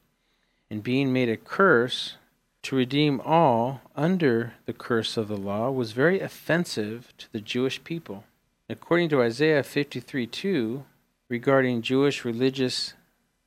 and 0.70 0.84
being 0.84 1.12
made 1.12 1.29
a 1.29 1.38
curse 1.38 2.17
to 2.62 2.75
redeem 2.75 3.20
all 3.25 3.82
under 3.96 4.53
the 4.67 4.74
curse 4.74 5.17
of 5.17 5.27
the 5.27 5.36
law 5.36 5.72
was 5.72 5.93
very 5.93 6.20
offensive 6.20 7.12
to 7.17 7.32
the 7.32 7.41
Jewish 7.41 7.84
people. 7.84 8.24
According 8.70 9.10
to 9.10 9.22
Isaiah 9.24 9.63
53 9.63 10.27
2, 10.27 10.86
regarding 11.27 11.82
Jewish 11.82 12.24
religious 12.24 12.93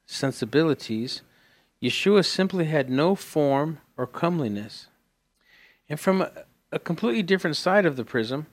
sensibilities, 0.04 1.22
Yeshua 1.82 2.24
simply 2.24 2.66
had 2.66 2.88
no 2.88 3.14
form 3.14 3.80
or 3.96 4.06
comeliness. 4.06 4.86
And 5.88 6.00
from 6.00 6.22
a, 6.22 6.32
a, 6.72 6.78
completely 6.78 7.22
different 7.22 7.56
side 7.56 7.86
of 7.86 7.96
the 7.96 8.04
prism, 8.04 8.46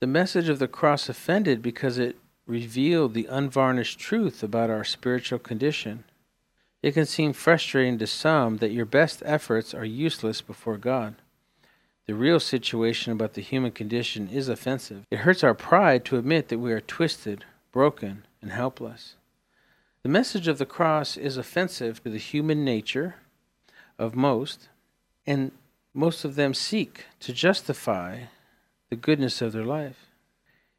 the 0.00 0.06
message 0.06 0.48
of 0.48 0.58
the 0.58 0.68
cross 0.68 1.08
offended 1.08 1.62
because 1.62 1.98
it 1.98 2.16
revealed 2.46 3.14
the 3.14 3.26
unvarnished 3.26 3.98
truth 3.98 4.42
about 4.42 4.70
our 4.70 4.84
spiritual 4.84 5.38
condition. 5.38 6.04
It 6.82 6.92
can 6.92 7.06
seem 7.06 7.32
frustrating 7.32 7.98
to 7.98 8.06
some 8.06 8.58
that 8.58 8.72
your 8.72 8.84
best 8.84 9.22
efforts 9.24 9.74
are 9.74 9.84
useless 9.84 10.40
before 10.40 10.76
God. 10.76 11.16
The 12.06 12.14
real 12.14 12.38
situation 12.38 13.12
about 13.12 13.34
the 13.34 13.42
human 13.42 13.72
condition 13.72 14.28
is 14.28 14.48
offensive. 14.48 15.04
It 15.10 15.18
hurts 15.18 15.42
our 15.42 15.54
pride 15.54 16.04
to 16.06 16.18
admit 16.18 16.48
that 16.48 16.60
we 16.60 16.72
are 16.72 16.80
twisted, 16.80 17.44
broken, 17.72 18.24
and 18.40 18.52
helpless. 18.52 19.16
The 20.06 20.12
message 20.12 20.46
of 20.46 20.58
the 20.58 20.66
cross 20.66 21.16
is 21.16 21.36
offensive 21.36 22.00
to 22.04 22.10
the 22.10 22.18
human 22.18 22.64
nature 22.64 23.16
of 23.98 24.14
most, 24.14 24.68
and 25.26 25.50
most 25.92 26.24
of 26.24 26.36
them 26.36 26.54
seek 26.54 27.06
to 27.18 27.32
justify 27.32 28.26
the 28.88 28.94
goodness 28.94 29.42
of 29.42 29.52
their 29.52 29.64
life. 29.64 30.06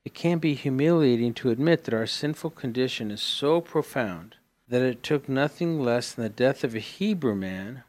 It 0.05 0.13
can 0.13 0.37
be 0.37 0.53
humiliating 0.53 1.33
to 1.33 1.49
admit 1.49 1.83
that 1.83 1.93
our 1.93 2.07
sinful 2.07 2.51
condition 2.51 3.11
is 3.11 3.21
so 3.21 3.59
profound 3.59 4.35
that 4.69 4.81
it 4.81 5.03
took 5.03 5.27
nothing 5.27 5.81
less 5.81 6.13
than 6.13 6.23
the 6.23 6.29
death 6.29 6.63
of 6.63 6.73
a 6.73 6.79
Hebrew 6.79 7.35
man, 7.35 7.83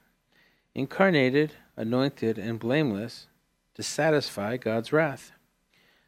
incarnated, 0.75 1.52
anointed, 1.76 2.37
and 2.37 2.59
blameless, 2.59 3.28
to 3.75 3.85
satisfy 3.85 4.57
God's 4.57 4.92
wrath. 4.92 5.30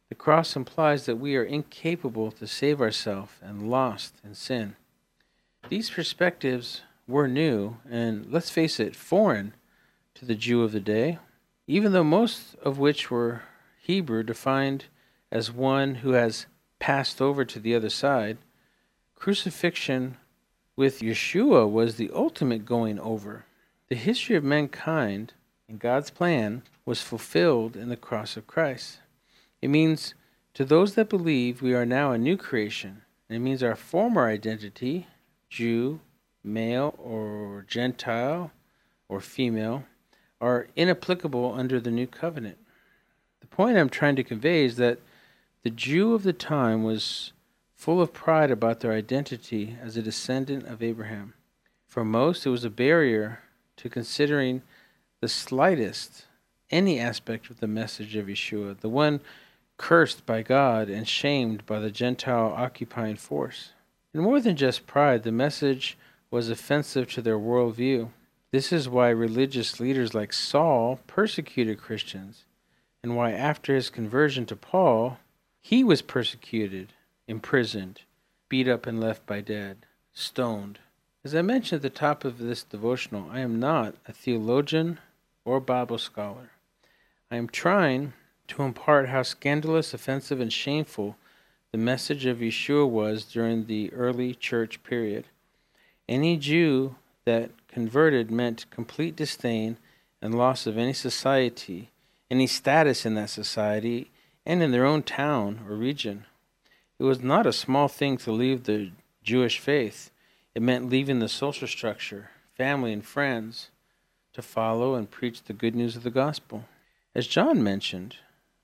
The 0.08 0.16
cross 0.16 0.56
implies 0.56 1.06
that 1.06 1.20
we 1.20 1.36
are 1.36 1.44
incapable 1.44 2.32
to 2.32 2.48
save 2.48 2.80
ourselves 2.80 3.34
and 3.40 3.70
lost 3.70 4.14
in 4.24 4.34
sin. 4.34 4.74
These 5.68 5.90
perspectives 5.90 6.82
were 7.06 7.28
new 7.28 7.76
and, 7.88 8.32
let's 8.32 8.50
face 8.50 8.80
it, 8.80 8.96
foreign 8.96 9.54
to 10.14 10.24
the 10.24 10.34
Jew 10.34 10.62
of 10.62 10.72
the 10.72 10.80
day, 10.80 11.18
even 11.66 11.92
though 11.92 12.04
most 12.04 12.54
of 12.62 12.78
which 12.78 13.10
were 13.10 13.42
Hebrew, 13.80 14.22
defined 14.22 14.86
as 15.30 15.52
one 15.52 15.96
who 15.96 16.12
has 16.12 16.46
passed 16.78 17.20
over 17.20 17.44
to 17.44 17.60
the 17.60 17.74
other 17.74 17.90
side. 17.90 18.38
Crucifixion 19.14 20.16
with 20.76 21.00
Yeshua 21.00 21.70
was 21.70 21.96
the 21.96 22.10
ultimate 22.14 22.64
going 22.64 22.98
over. 22.98 23.44
The 23.88 23.96
history 23.96 24.36
of 24.36 24.44
mankind 24.44 25.34
and 25.68 25.78
God's 25.78 26.10
plan 26.10 26.62
was 26.84 27.02
fulfilled 27.02 27.76
in 27.76 27.88
the 27.88 27.96
cross 27.96 28.36
of 28.36 28.46
Christ. 28.46 28.98
It 29.62 29.68
means 29.68 30.14
to 30.54 30.64
those 30.64 30.94
that 30.94 31.08
believe 31.08 31.62
we 31.62 31.74
are 31.74 31.86
now 31.86 32.12
a 32.12 32.18
new 32.18 32.36
creation, 32.36 33.02
it 33.28 33.38
means 33.38 33.62
our 33.62 33.76
former 33.76 34.26
identity, 34.26 35.06
Jew, 35.50 36.00
male 36.42 36.94
or 36.96 37.66
Gentile 37.68 38.52
or 39.08 39.20
female, 39.20 39.84
are 40.40 40.68
inapplicable 40.76 41.52
under 41.52 41.80
the 41.80 41.90
new 41.90 42.06
covenant. 42.06 42.58
The 43.40 43.46
point 43.46 43.76
I'm 43.76 43.90
trying 43.90 44.16
to 44.16 44.24
convey 44.24 44.64
is 44.64 44.76
that 44.76 45.00
the 45.62 45.70
Jew 45.70 46.14
of 46.14 46.22
the 46.22 46.32
time 46.32 46.82
was 46.84 47.32
full 47.74 48.00
of 48.00 48.12
pride 48.12 48.50
about 48.50 48.80
their 48.80 48.92
identity 48.92 49.76
as 49.82 49.96
a 49.96 50.02
descendant 50.02 50.66
of 50.66 50.82
Abraham. 50.82 51.34
For 51.86 52.04
most, 52.04 52.46
it 52.46 52.50
was 52.50 52.64
a 52.64 52.70
barrier 52.70 53.40
to 53.76 53.90
considering 53.90 54.62
the 55.20 55.28
slightest 55.28 56.26
any 56.70 57.00
aspect 57.00 57.50
of 57.50 57.60
the 57.60 57.66
message 57.66 58.14
of 58.16 58.26
Yeshua, 58.26 58.78
the 58.78 58.88
one 58.88 59.20
cursed 59.76 60.24
by 60.24 60.42
God 60.42 60.88
and 60.88 61.08
shamed 61.08 61.66
by 61.66 61.80
the 61.80 61.90
Gentile 61.90 62.54
occupying 62.56 63.16
force. 63.16 63.70
And 64.12 64.22
more 64.22 64.40
than 64.40 64.56
just 64.56 64.86
pride, 64.86 65.22
the 65.22 65.32
message 65.32 65.96
was 66.30 66.50
offensive 66.50 67.10
to 67.12 67.22
their 67.22 67.38
worldview. 67.38 68.10
This 68.50 68.72
is 68.72 68.88
why 68.88 69.10
religious 69.10 69.78
leaders 69.78 70.14
like 70.14 70.32
Saul 70.32 70.98
persecuted 71.06 71.78
Christians, 71.78 72.44
and 73.02 73.16
why 73.16 73.30
after 73.30 73.74
his 73.74 73.90
conversion 73.90 74.46
to 74.46 74.56
Paul, 74.56 75.18
he 75.60 75.84
was 75.84 76.02
persecuted, 76.02 76.92
imprisoned, 77.28 78.02
beat 78.48 78.66
up, 78.66 78.86
and 78.86 79.00
left 79.00 79.26
by 79.26 79.40
dead, 79.40 79.86
stoned. 80.12 80.80
As 81.22 81.34
I 81.34 81.42
mentioned 81.42 81.78
at 81.78 81.82
the 81.82 81.90
top 81.90 82.24
of 82.24 82.38
this 82.38 82.64
devotional, 82.64 83.28
I 83.30 83.40
am 83.40 83.60
not 83.60 83.94
a 84.08 84.12
theologian 84.12 84.98
or 85.44 85.60
Bible 85.60 85.98
scholar. 85.98 86.50
I 87.30 87.36
am 87.36 87.48
trying 87.48 88.14
to 88.48 88.62
impart 88.62 89.08
how 89.08 89.22
scandalous, 89.22 89.94
offensive, 89.94 90.40
and 90.40 90.52
shameful 90.52 91.16
the 91.72 91.78
message 91.78 92.26
of 92.26 92.38
Yeshua 92.38 92.88
was 92.88 93.24
during 93.24 93.66
the 93.66 93.92
early 93.92 94.34
church 94.34 94.82
period. 94.82 95.26
Any 96.08 96.36
Jew 96.36 96.96
that 97.24 97.50
converted 97.68 98.30
meant 98.30 98.70
complete 98.70 99.14
disdain 99.14 99.76
and 100.20 100.36
loss 100.36 100.66
of 100.66 100.76
any 100.76 100.92
society, 100.92 101.90
any 102.30 102.46
status 102.46 103.06
in 103.06 103.14
that 103.14 103.30
society, 103.30 104.10
and 104.44 104.62
in 104.62 104.72
their 104.72 104.84
own 104.84 105.02
town 105.02 105.60
or 105.68 105.76
region. 105.76 106.24
It 106.98 107.04
was 107.04 107.22
not 107.22 107.46
a 107.46 107.52
small 107.52 107.88
thing 107.88 108.16
to 108.18 108.32
leave 108.32 108.64
the 108.64 108.90
Jewish 109.22 109.58
faith. 109.58 110.10
It 110.54 110.62
meant 110.62 110.90
leaving 110.90 111.20
the 111.20 111.28
social 111.28 111.68
structure, 111.68 112.30
family, 112.56 112.92
and 112.92 113.04
friends 113.04 113.70
to 114.32 114.42
follow 114.42 114.94
and 114.94 115.10
preach 115.10 115.44
the 115.44 115.52
good 115.52 115.74
news 115.74 115.96
of 115.96 116.02
the 116.02 116.10
gospel. 116.10 116.64
As 117.14 117.26
John 117.26 117.62
mentioned, 117.62 118.16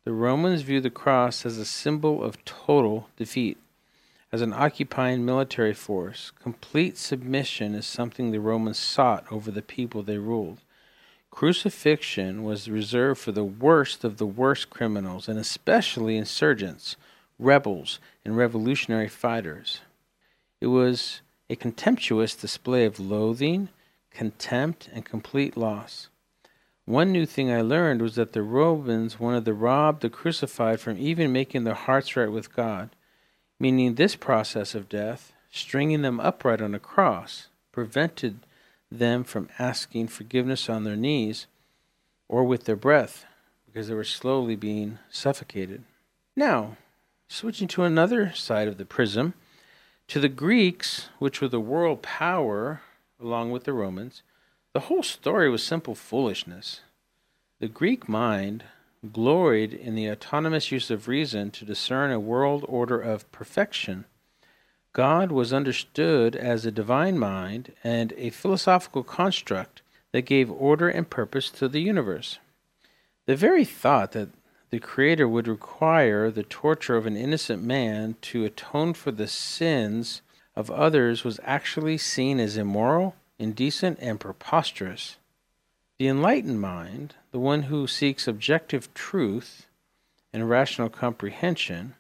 the 0.07 0.13
Romans 0.13 0.63
view 0.63 0.81
the 0.81 0.89
cross 0.89 1.45
as 1.45 1.59
a 1.59 1.65
symbol 1.65 2.23
of 2.23 2.43
total 2.45 3.09
defeat. 3.17 3.59
As 4.31 4.41
an 4.41 4.53
occupying 4.53 5.25
military 5.25 5.75
force, 5.75 6.31
complete 6.41 6.97
submission 6.97 7.75
is 7.75 7.89
something 7.89 8.31
the 8.31 8.39
Romans 8.39 8.79
sought 8.79 9.25
over 9.33 9.51
the 9.51 9.63
people 9.63 10.05
they 10.05 10.19
ruled. 10.19 10.61
Crucifixion 11.33 12.45
was 12.45 12.71
reserved 12.71 13.21
for 13.21 13.33
the 13.33 13.43
worst 13.43 14.05
of 14.05 14.19
the 14.19 14.27
worst 14.27 14.71
criminals, 14.71 15.29
and 15.29 15.41
especially 15.41 16.17
insurgents, 16.17 16.95
rebels, 17.37 17.99
and 18.25 18.37
revolutionary 18.37 19.09
fighters. 19.09 19.81
It 20.61 20.69
was 20.69 21.21
a 21.51 21.57
contemptuous 21.57 22.37
display 22.37 22.85
of 22.85 23.01
loathing, 23.01 23.71
contempt, 24.13 24.89
and 24.93 25.05
complete 25.05 25.57
loss. 25.57 26.11
One 26.87 27.11
new 27.11 27.27
thing 27.27 27.51
I 27.51 27.63
learned 27.63 28.01
was 28.01 28.15
that 28.15 28.33
the 28.33 28.45
Romans 28.45 29.19
wanted 29.19 29.45
to 29.45 29.53
rob 29.53 30.01
the 30.01 30.09
crucified 30.09 30.79
from 30.79 30.97
even 30.99 31.33
making 31.33 31.65
their 31.65 31.75
hearts 31.75 32.15
right 32.17 32.31
with 32.31 32.55
God, 32.55 32.91
meaning 33.59 33.97
this 33.97 34.15
process 34.15 34.73
of 34.73 34.89
death, 34.89 35.33
stringing 35.51 36.03
them 36.03 36.21
upright 36.21 36.63
on 36.63 36.77
a 36.77 36.79
cross, 36.79 37.49
prevented 37.73 38.39
them 38.89 39.25
from 39.25 39.49
asking 39.59 40.07
forgiveness 40.07 40.71
on 40.71 40.85
their 40.85 40.95
knees 40.95 41.49
or 42.29 42.45
with 42.45 42.65
their 42.65 42.77
breath 42.77 43.27
because 43.67 43.89
they 43.89 43.95
were 43.95 44.05
slowly 44.05 44.55
being 44.55 45.01
suffocated. 45.11 45.83
Now, 46.37 46.77
switching 47.27 47.67
to 47.69 47.83
another 47.83 48.33
side 48.33 48.69
of 48.69 48.79
the 48.79 48.85
prism, 48.85 49.35
to 50.07 50.21
the 50.21 50.29
Greeks, 50.29 51.09
which 51.19 51.41
were 51.41 51.49
the 51.49 51.59
world 51.59 52.01
power 52.03 52.81
along 53.21 53.51
with 53.51 53.65
the 53.65 53.73
Romans, 53.73 54.23
the 54.77 54.93
whole 54.93 55.03
story 55.03 55.49
was 55.49 55.63
simple 55.63 55.95
foolishness. 55.95 56.83
The 57.61 57.67
Greek 57.67 58.11
mind 58.11 58.65
gloried 59.11 59.73
in 59.73 59.95
the 59.95 60.11
autonomous 60.11 60.71
use 60.71 60.91
of 60.91 61.09
reason 61.09 61.51
to 61.53 61.65
discern 61.65 62.11
a 62.11 62.21
world 62.21 62.63
order 62.69 63.01
of 63.01 63.33
perfection 63.33 64.05
God 64.93 65.33
was 65.33 65.51
understood 65.51 66.37
as 66.37 66.67
a 66.67 66.71
divine 66.71 67.19
mind 67.19 67.73
and 67.83 68.13
a 68.19 68.29
philosophical 68.29 69.03
construct 69.03 69.81
that 70.13 70.27
gave 70.27 70.51
order 70.51 70.91
and 70.91 71.09
purpose 71.09 71.49
to 71.53 71.69
the 71.69 71.81
universe. 71.81 72.39
The 73.25 73.35
very 73.35 73.65
thought 73.65 74.13
that 74.13 74.29
the 74.69 74.79
Creator 74.79 75.27
would 75.27 75.49
require 75.49 76.31
the 76.31 76.43
torture 76.43 76.99
of 76.99 77.07
an 77.07 77.17
innocent 77.17 77.63
man 77.63 78.17
to 78.21 78.45
atone 78.45 78.93
for 78.93 79.11
the 79.11 79.27
sins 79.27 80.21
of 80.55 80.71
others 80.71 81.25
was 81.25 81.41
actually 81.45 81.97
seen 81.97 82.39
as 82.39 82.59
immoral, 82.59 83.15
indecent, 83.39 83.99
and 84.01 84.21
preposterous. 84.21 85.17
The 85.99 86.09
enlightened 86.09 86.61
mind, 86.61 87.15
the 87.31 87.39
one 87.39 87.65
who 87.65 87.87
seeks 87.87 88.29
objective 88.29 88.93
truth 88.95 89.67
and 90.33 90.49
rational 90.49 90.91
comprehension, 90.91 91.95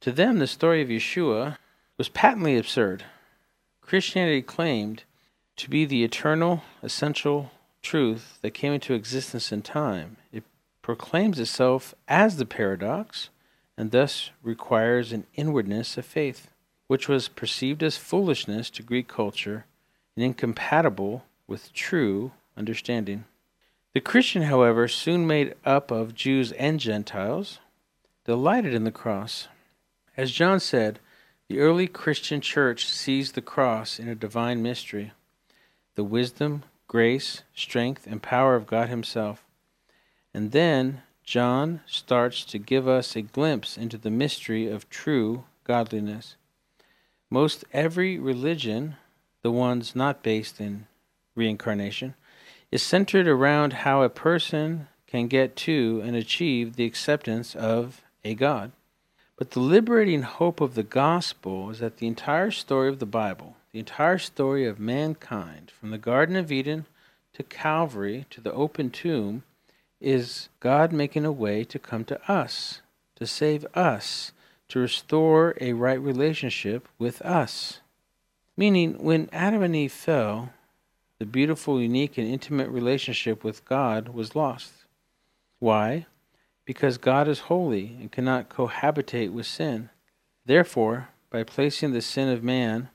to 0.00 0.12
them 0.12 0.38
the 0.38 0.46
story 0.46 0.82
of 0.82 0.88
Yeshua 0.88 1.58
was 1.96 2.08
patently 2.08 2.56
absurd. 2.56 3.04
Christianity 3.80 4.42
claimed 4.42 5.04
to 5.56 5.70
be 5.70 5.84
the 5.84 6.04
eternal, 6.04 6.62
essential 6.82 7.50
truth 7.82 8.38
that 8.42 8.52
came 8.52 8.72
into 8.72 8.94
existence 8.94 9.52
in 9.52 9.62
time. 9.62 10.16
It 10.32 10.44
proclaims 10.82 11.38
itself 11.38 11.94
as 12.08 12.36
the 12.36 12.46
paradox 12.46 13.30
and 13.76 13.90
thus 13.90 14.30
requires 14.42 15.12
an 15.12 15.26
inwardness 15.34 15.96
of 15.98 16.04
faith, 16.04 16.50
which 16.86 17.08
was 17.08 17.28
perceived 17.28 17.82
as 17.82 17.96
foolishness 17.96 18.70
to 18.70 18.82
Greek 18.82 19.08
culture 19.08 19.66
and 20.16 20.24
incompatible 20.24 21.24
with 21.46 21.72
true 21.72 22.32
understanding. 22.56 23.24
The 23.92 24.00
Christian, 24.00 24.42
however, 24.42 24.88
soon 24.88 25.26
made 25.26 25.54
up 25.64 25.90
of 25.90 26.14
Jews 26.14 26.52
and 26.52 26.80
Gentiles, 26.80 27.60
delighted 28.24 28.74
in 28.74 28.84
the 28.84 28.90
cross. 28.90 29.48
As 30.16 30.32
John 30.32 30.60
said, 30.60 30.98
the 31.48 31.60
early 31.60 31.86
Christian 31.86 32.40
church 32.40 32.86
sees 32.88 33.32
the 33.32 33.42
cross 33.42 33.98
in 33.98 34.08
a 34.08 34.14
divine 34.14 34.62
mystery, 34.62 35.12
the 35.94 36.04
wisdom, 36.04 36.64
grace, 36.88 37.42
strength, 37.54 38.06
and 38.06 38.22
power 38.22 38.56
of 38.56 38.66
God 38.66 38.88
Himself. 38.88 39.44
And 40.32 40.52
then 40.52 41.02
John 41.22 41.80
starts 41.86 42.44
to 42.46 42.58
give 42.58 42.88
us 42.88 43.14
a 43.14 43.22
glimpse 43.22 43.76
into 43.76 43.96
the 43.96 44.10
mystery 44.10 44.68
of 44.68 44.90
true 44.90 45.44
godliness. 45.64 46.36
Most 47.30 47.64
every 47.72 48.18
religion, 48.18 48.96
the 49.44 49.52
ones 49.52 49.94
not 49.94 50.22
based 50.22 50.58
in 50.58 50.86
reincarnation, 51.36 52.14
is 52.72 52.82
centered 52.82 53.28
around 53.28 53.74
how 53.74 54.02
a 54.02 54.08
person 54.08 54.88
can 55.06 55.28
get 55.28 55.54
to 55.54 56.00
and 56.02 56.16
achieve 56.16 56.74
the 56.74 56.86
acceptance 56.86 57.54
of 57.54 58.00
a 58.24 58.34
God. 58.34 58.72
But 59.36 59.50
the 59.50 59.60
liberating 59.60 60.22
hope 60.22 60.62
of 60.62 60.74
the 60.74 60.82
gospel 60.82 61.68
is 61.68 61.80
that 61.80 61.98
the 61.98 62.06
entire 62.06 62.50
story 62.50 62.88
of 62.88 63.00
the 63.00 63.06
Bible, 63.06 63.56
the 63.70 63.80
entire 63.80 64.16
story 64.16 64.66
of 64.66 64.80
mankind, 64.80 65.70
from 65.78 65.90
the 65.90 65.98
Garden 65.98 66.36
of 66.36 66.50
Eden 66.50 66.86
to 67.34 67.42
Calvary 67.42 68.24
to 68.30 68.40
the 68.40 68.52
open 68.52 68.88
tomb, 68.88 69.42
is 70.00 70.48
God 70.58 70.90
making 70.90 71.26
a 71.26 71.32
way 71.32 71.64
to 71.64 71.78
come 71.78 72.04
to 72.06 72.32
us, 72.32 72.80
to 73.16 73.26
save 73.26 73.66
us, 73.74 74.32
to 74.68 74.78
restore 74.78 75.54
a 75.60 75.74
right 75.74 76.00
relationship 76.00 76.88
with 76.98 77.20
us. 77.20 77.80
Meaning, 78.56 79.02
when 79.02 79.28
Adam 79.32 79.62
and 79.62 79.74
Eve 79.74 79.92
fell, 79.92 80.50
the 81.18 81.26
beautiful, 81.26 81.80
unique, 81.80 82.18
and 82.18 82.26
intimate 82.26 82.68
relationship 82.68 83.42
with 83.42 83.64
God 83.64 84.08
was 84.10 84.36
lost. 84.36 84.72
Why? 85.58 86.06
because 86.64 86.98
God 86.98 87.28
is 87.28 87.40
holy 87.40 87.96
and 88.00 88.10
cannot 88.10 88.48
cohabitate 88.48 89.32
with 89.32 89.46
sin. 89.46 89.90
Therefore, 90.46 91.08
by 91.30 91.42
placing 91.42 91.92
the 91.92 92.00
sin 92.00 92.28
of 92.28 92.42
man 92.42 92.88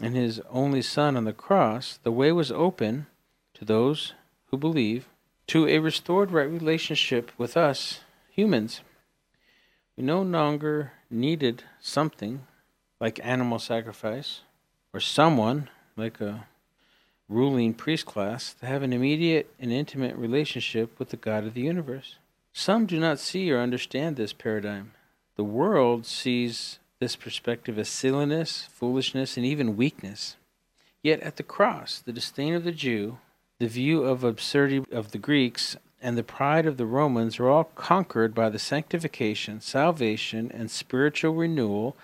and 0.00 0.14
his 0.14 0.40
only 0.50 0.82
Son 0.82 1.16
on 1.16 1.24
the 1.24 1.32
cross, 1.32 1.98
the 2.02 2.12
way 2.12 2.32
was 2.32 2.52
open 2.52 3.06
to 3.54 3.64
those 3.64 4.14
who 4.46 4.56
believe 4.56 5.08
to 5.48 5.66
a 5.66 5.78
restored 5.78 6.30
right 6.30 6.48
relationship 6.48 7.32
with 7.38 7.56
us 7.56 8.00
humans. 8.30 8.80
We 9.96 10.04
no 10.04 10.22
longer 10.22 10.92
needed 11.10 11.64
something 11.80 12.46
like 13.00 13.20
animal 13.22 13.58
sacrifice 13.58 14.42
or 14.92 15.00
someone 15.00 15.68
like 15.96 16.20
a 16.20 16.46
ruling 17.28 17.72
priest 17.72 18.06
class 18.06 18.54
to 18.54 18.66
have 18.66 18.82
an 18.82 18.92
immediate 18.92 19.52
and 19.58 19.72
intimate 19.72 20.16
relationship 20.16 20.98
with 20.98 21.10
the 21.10 21.16
God 21.16 21.44
of 21.44 21.54
the 21.54 21.60
universe. 21.60 22.16
Some 22.52 22.86
do 22.86 22.98
not 22.98 23.20
see 23.20 23.50
or 23.52 23.60
understand 23.60 24.16
this 24.16 24.32
paradigm. 24.32 24.92
The 25.36 25.44
world 25.44 26.04
sees 26.06 26.80
this 26.98 27.14
perspective 27.14 27.78
as 27.78 27.88
silliness, 27.88 28.68
foolishness, 28.72 29.36
and 29.36 29.46
even 29.46 29.76
weakness. 29.76 30.36
Yet 31.02 31.20
at 31.20 31.36
the 31.36 31.42
cross, 31.42 32.00
the 32.00 32.12
disdain 32.12 32.54
of 32.54 32.64
the 32.64 32.72
Jew, 32.72 33.18
the 33.58 33.68
view 33.68 34.02
of 34.02 34.24
absurdity 34.24 34.84
of 34.92 35.12
the 35.12 35.18
Greeks, 35.18 35.76
and 36.02 36.18
the 36.18 36.22
pride 36.22 36.66
of 36.66 36.76
the 36.76 36.86
Romans 36.86 37.38
are 37.38 37.48
all 37.48 37.64
conquered 37.64 38.34
by 38.34 38.48
the 38.48 38.58
sanctification, 38.58 39.60
salvation, 39.60 40.50
and 40.52 40.70
spiritual 40.70 41.34
renewal 41.34 41.96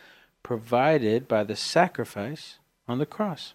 provided 0.43 1.27
by 1.27 1.43
the 1.43 1.57
sacrifice 1.57 2.59
on 2.89 2.99
the 2.99 3.07
cross. 3.07 3.55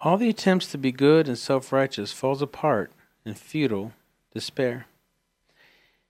All 0.00 0.16
the 0.16 0.28
attempts 0.28 0.70
to 0.72 0.78
be 0.78 0.92
good 0.92 1.28
and 1.28 1.38
self-righteous 1.38 2.12
falls 2.12 2.42
apart 2.42 2.92
in 3.24 3.34
futile 3.34 3.92
despair. 4.32 4.86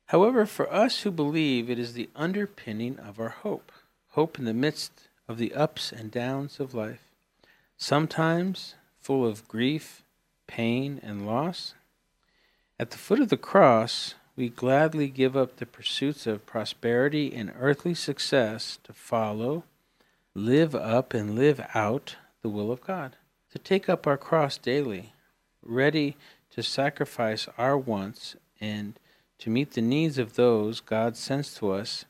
However, 0.06 0.46
for 0.46 0.72
us 0.72 1.00
who 1.02 1.10
believe, 1.10 1.68
it 1.68 1.78
is 1.78 1.92
the 1.92 2.10
underpinning 2.14 2.98
of 2.98 3.18
our 3.18 3.30
hope 3.30 3.72
hope 4.16 4.38
in 4.38 4.46
the 4.46 4.54
midst 4.54 5.08
of 5.28 5.36
the 5.36 5.52
ups 5.52 5.92
and 5.92 6.10
downs 6.10 6.58
of 6.58 6.72
life, 6.72 7.12
sometimes 7.76 8.74
full 8.98 9.26
of 9.26 9.46
grief, 9.46 10.02
pain, 10.46 10.98
and 11.02 11.26
loss. 11.26 11.74
At 12.80 12.92
the 12.92 12.96
foot 12.96 13.20
of 13.20 13.28
the 13.28 13.36
cross, 13.36 14.14
we 14.34 14.48
gladly 14.48 15.08
give 15.08 15.36
up 15.36 15.56
the 15.56 15.66
pursuits 15.66 16.26
of 16.26 16.46
prosperity 16.46 17.34
and 17.34 17.52
earthly 17.60 17.92
success 17.92 18.78
to 18.84 18.94
follow, 18.94 19.64
live 20.36 20.74
up, 20.74 21.14
and 21.14 21.34
live 21.34 21.64
out 21.74 22.16
the 22.42 22.48
will 22.50 22.70
of 22.70 22.82
God, 22.82 23.16
to 23.50 23.58
take 23.58 23.88
up 23.88 24.06
our 24.06 24.18
cross 24.18 24.58
daily, 24.58 25.14
ready 25.62 26.14
to 26.50 26.62
sacrifice 26.62 27.48
our 27.56 27.76
wants 27.76 28.36
and 28.60 28.98
to 29.38 29.48
meet 29.48 29.72
the 29.72 29.80
needs 29.80 30.18
of 30.18 30.34
those 30.34 30.80
God 30.80 31.16
sends 31.16 31.54
to 31.54 31.72
us 31.72 32.04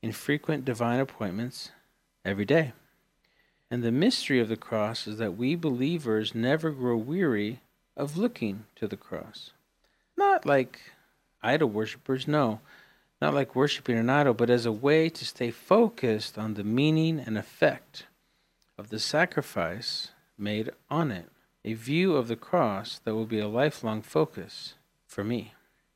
in 0.00 0.12
frequent 0.12 0.64
divine 0.64 1.00
appointments 1.00 1.70
every 2.24 2.46
day. 2.46 2.72
And 3.70 3.82
the 3.82 3.92
mystery 3.92 4.40
of 4.40 4.48
the 4.48 4.56
cross 4.56 5.06
is 5.06 5.18
that 5.18 5.36
we 5.36 5.54
believers 5.54 6.34
never 6.34 6.70
grow 6.70 6.96
weary 6.96 7.60
of 7.94 8.16
looking 8.16 8.64
to 8.76 8.88
the 8.88 8.96
cross. 8.96 9.50
Not 10.16 10.46
like 10.46 10.80
idol 11.42 11.68
worshippers, 11.68 12.26
no, 12.26 12.60
not 13.20 13.34
like 13.34 13.54
worshiping 13.54 13.98
an 13.98 14.10
idol, 14.10 14.34
but 14.34 14.50
as 14.50 14.66
a 14.66 14.72
way 14.72 15.08
to 15.08 15.24
stay 15.24 15.50
focused 15.50 16.38
on 16.38 16.54
the 16.54 16.64
meaning 16.64 17.20
and 17.20 17.36
effect 17.36 18.06
of 18.78 18.88
the 18.88 18.98
sacrifice 18.98 20.08
made 20.38 20.70
on 20.90 21.10
it. 21.10 21.26
A 21.64 21.74
view 21.74 22.16
of 22.16 22.28
the 22.28 22.36
cross 22.36 22.98
that 23.04 23.14
will 23.14 23.26
be 23.26 23.38
a 23.38 23.48
lifelong 23.48 24.00
focus 24.00 24.74
for 25.06 25.22
me. 25.22 25.52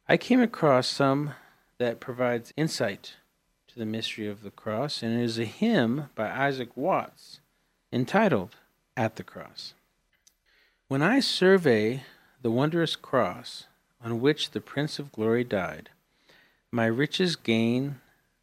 I 0.06 0.18
came 0.18 0.42
across 0.42 0.86
some 0.86 1.32
that 1.78 2.00
provides 2.00 2.52
insight 2.56 3.14
to 3.68 3.78
the 3.78 3.86
mystery 3.86 4.28
of 4.28 4.42
the 4.42 4.50
cross, 4.50 5.02
and 5.02 5.18
it 5.18 5.24
is 5.24 5.38
a 5.38 5.46
hymn 5.46 6.10
by 6.14 6.30
Isaac 6.30 6.76
Watts 6.76 7.40
entitled 7.90 8.56
At 8.96 9.16
the 9.16 9.24
Cross. 9.24 9.72
When 10.88 11.00
I 11.00 11.20
survey 11.20 12.02
the 12.42 12.50
wondrous 12.50 12.94
cross 12.96 13.64
on 14.04 14.20
which 14.20 14.50
the 14.50 14.60
Prince 14.60 14.98
of 14.98 15.10
Glory 15.10 15.44
died, 15.44 15.88
my 16.74 16.86
riches 16.86 17.36
gain 17.36 18.00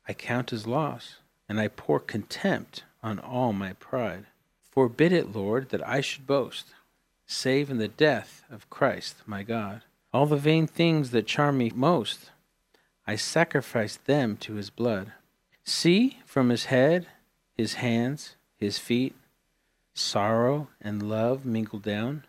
I 0.07 0.13
count 0.13 0.53
as 0.53 0.65
loss, 0.65 1.17
and 1.49 1.59
I 1.59 1.67
pour 1.67 1.99
contempt 1.99 2.85
on 3.03 3.19
all 3.19 3.51
my 3.51 3.73
pride. 3.73 4.25
Forbid 4.63 5.11
it, 5.11 5.35
Lord, 5.35 5.69
that 5.69 5.85
I 5.87 5.99
should 5.99 6.25
boast, 6.25 6.67
save 7.25 7.69
in 7.69 7.77
the 7.77 7.89
death 7.89 8.43
of 8.49 8.69
Christ 8.69 9.17
my 9.25 9.43
God. 9.43 9.83
All 10.13 10.25
the 10.25 10.37
vain 10.37 10.65
things 10.65 11.11
that 11.11 11.27
charm 11.27 11.57
me 11.57 11.71
most, 11.75 12.31
I 13.05 13.15
sacrifice 13.17 13.97
them 13.97 14.37
to 14.37 14.53
his 14.53 14.69
blood. 14.69 15.11
See 15.65 16.19
from 16.25 16.49
his 16.49 16.65
head, 16.65 17.07
his 17.57 17.75
hands, 17.75 18.37
his 18.57 18.79
feet, 18.79 19.13
sorrow 19.93 20.69
and 20.79 21.07
love 21.07 21.45
mingle 21.45 21.79
down. 21.79 22.23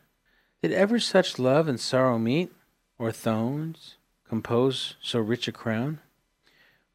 Did 0.62 0.72
ever 0.72 0.98
such 0.98 1.38
love 1.38 1.68
and 1.68 1.78
sorrow 1.80 2.18
meet, 2.18 2.52
or 2.98 3.12
thorns 3.12 3.96
compose 4.32 4.96
so 5.02 5.18
rich 5.18 5.46
a 5.46 5.52
crown? 5.52 6.00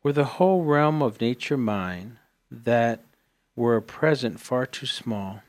Were 0.02 0.12
the 0.12 0.39
whole 0.41 0.63
realm 0.63 1.04
of 1.04 1.21
nature 1.21 1.56
mine, 1.56 2.17
that 2.50 3.02
were 3.56 3.76
a 3.76 3.82
present 3.82 4.39
far 4.39 4.65
too 4.65 4.88
small, 4.88 5.43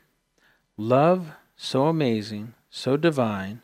love 0.77 1.31
so 1.57 1.87
amazing, 1.87 2.53
so 2.69 2.95
divine, 2.95 3.63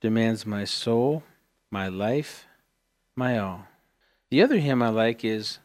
demands 0.00 0.46
my 0.46 0.64
soul, 0.64 1.24
my 1.68 1.88
life, 1.88 2.46
my 3.16 3.36
all. 3.36 3.66
The 4.30 4.42
other 4.42 4.58
hymn 4.58 4.80
I 4.80 4.90
like 4.90 5.24
is 5.24 5.58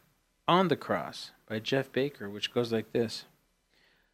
on 0.48 0.66
the 0.66 0.74
Cross 0.74 1.30
by 1.48 1.60
Jeff 1.60 1.92
Baker, 1.92 2.28
which 2.28 2.52
goes 2.52 2.72
like 2.72 2.90
this 2.90 3.26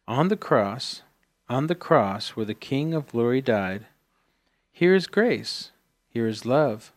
On 0.07 0.27
the 0.27 0.37
cross, 0.37 1.01
on 1.49 1.65
the 1.65 1.73
cross 1.73 2.35
where 2.35 2.45
the 2.45 2.53
King 2.53 2.93
of 2.93 3.07
glory 3.07 3.41
died, 3.41 3.87
here 4.71 4.93
is 4.93 5.07
grace, 5.07 5.71
here 6.07 6.27
is 6.27 6.45
love, 6.45 6.93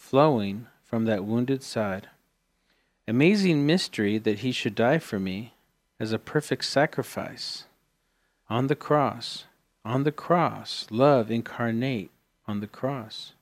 flowing 0.00 0.66
from 0.82 1.04
that 1.04 1.24
wounded 1.24 1.62
side. 1.62 2.08
Amazing 3.06 3.64
mystery 3.66 4.18
that 4.18 4.40
he 4.40 4.50
should 4.50 4.74
die 4.74 4.98
for 4.98 5.20
me 5.20 5.54
as 6.00 6.10
a 6.10 6.18
perfect 6.18 6.64
sacrifice. 6.64 7.66
On 8.48 8.66
the 8.66 8.74
cross, 8.74 9.44
on 9.84 10.02
the 10.02 10.10
cross, 10.10 10.86
love 10.90 11.30
incarnate 11.30 12.10
on 12.48 12.58
the 12.58 12.66
cross. 12.66 13.34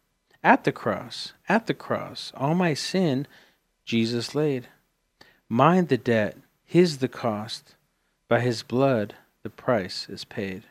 At 0.44 0.64
the 0.64 0.73
cross, 0.73 1.33
at 1.49 1.68
the 1.68 1.75
cross, 1.75 2.33
all 2.37 2.55
my 2.55 2.75
sin 2.75 3.27
Jesus 3.87 4.35
laid. 4.35 4.66
Mine 5.49 5.87
the 5.87 5.97
debt, 5.97 6.37
his 6.64 6.99
the 6.99 7.09
cost. 7.09 7.77
By 8.29 8.40
his 8.40 8.62
blood 8.62 9.14
the 9.42 9.51
price 9.51 10.07
is 10.11 10.25
paid. 10.25 10.64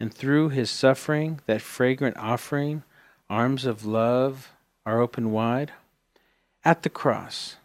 And 0.00 0.12
through 0.12 0.48
his 0.48 0.70
suffering, 0.70 1.40
that 1.46 1.60
fragrant 1.60 2.16
offering, 2.16 2.82
arms 3.30 3.66
of 3.66 3.84
love 3.84 4.52
are 4.84 5.00
open 5.00 5.32
wide. 5.32 5.72
At 6.64 6.82
the 6.82 6.90
cross, 6.90 7.56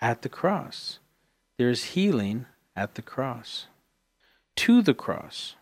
at 0.00 0.22
the 0.22 0.28
cross, 0.28 0.98
there 1.58 1.68
is 1.68 1.92
healing 1.96 2.46
at 2.74 2.94
the 2.94 3.02
cross. 3.02 3.66
To 4.56 4.82
the 4.82 4.94
cross, 4.94 5.56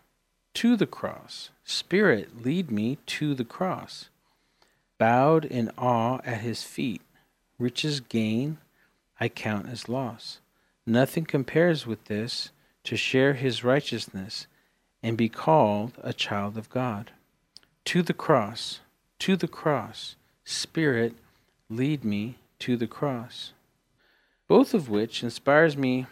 to 0.55 0.75
the 0.75 0.87
cross. 0.87 1.49
Spirit, 1.63 2.43
lead 2.43 2.71
me 2.71 2.97
to 3.05 3.33
the 3.33 3.45
cross. 3.45 4.09
Bowed 4.97 5.45
in 5.45 5.71
awe 5.77 6.19
at 6.25 6.41
his 6.41 6.63
feet, 6.63 7.01
riches 7.57 7.99
gain 7.99 8.57
I 9.19 9.29
count 9.29 9.67
as 9.67 9.89
loss. 9.89 10.39
Nothing 10.85 11.25
compares 11.25 11.85
with 11.85 12.05
this 12.05 12.51
to 12.85 12.95
share 12.95 13.33
his 13.33 13.63
righteousness 13.63 14.47
and 15.03 15.17
be 15.17 15.29
called 15.29 15.93
a 16.01 16.13
child 16.13 16.57
of 16.57 16.69
God. 16.69 17.11
To 17.85 18.01
the 18.01 18.13
cross, 18.13 18.79
to 19.19 19.35
the 19.35 19.47
cross, 19.47 20.15
Spirit, 20.51 21.13
lead 21.69 22.03
me 22.03 22.39
to 22.57 22.75
the 22.75 22.87
cross. 22.87 23.53
Both 24.47 24.73
of 24.73 24.89
which 24.89 25.21
inspires 25.21 25.77
me 25.77 26.07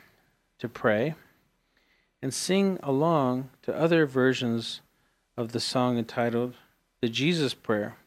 to 0.59 0.69
pray 0.69 1.15
and 2.21 2.31
sing 2.31 2.77
along 2.83 3.49
to 3.63 3.75
other 3.75 4.05
versions 4.05 4.81
of 5.35 5.53
the 5.53 5.59
song 5.59 5.97
entitled 5.97 6.53
The 7.01 7.09
Jesus 7.09 7.55
Prayer, 7.55 7.97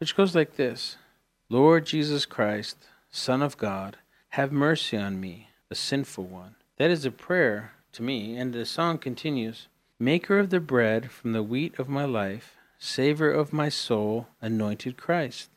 which 0.00 0.16
goes 0.16 0.34
like 0.34 0.56
this 0.56 0.96
Lord 1.48 1.86
Jesus 1.86 2.26
Christ, 2.26 2.76
Son 3.12 3.40
of 3.40 3.56
God, 3.56 3.98
have 4.30 4.50
mercy 4.50 4.96
on 4.96 5.20
me, 5.20 5.50
a 5.70 5.76
sinful 5.76 6.24
one. 6.24 6.56
That 6.78 6.90
is 6.90 7.04
a 7.04 7.12
prayer 7.12 7.70
to 7.92 8.02
me, 8.02 8.36
and 8.36 8.52
the 8.52 8.66
song 8.66 8.98
continues 8.98 9.68
Maker 10.00 10.40
of 10.40 10.50
the 10.50 10.58
bread 10.58 11.12
from 11.12 11.30
the 11.30 11.42
wheat 11.44 11.78
of 11.78 11.88
my 11.88 12.04
life, 12.04 12.56
Savior 12.80 13.30
of 13.30 13.52
my 13.52 13.68
soul, 13.68 14.26
anointed 14.40 14.96
Christ, 14.96 15.50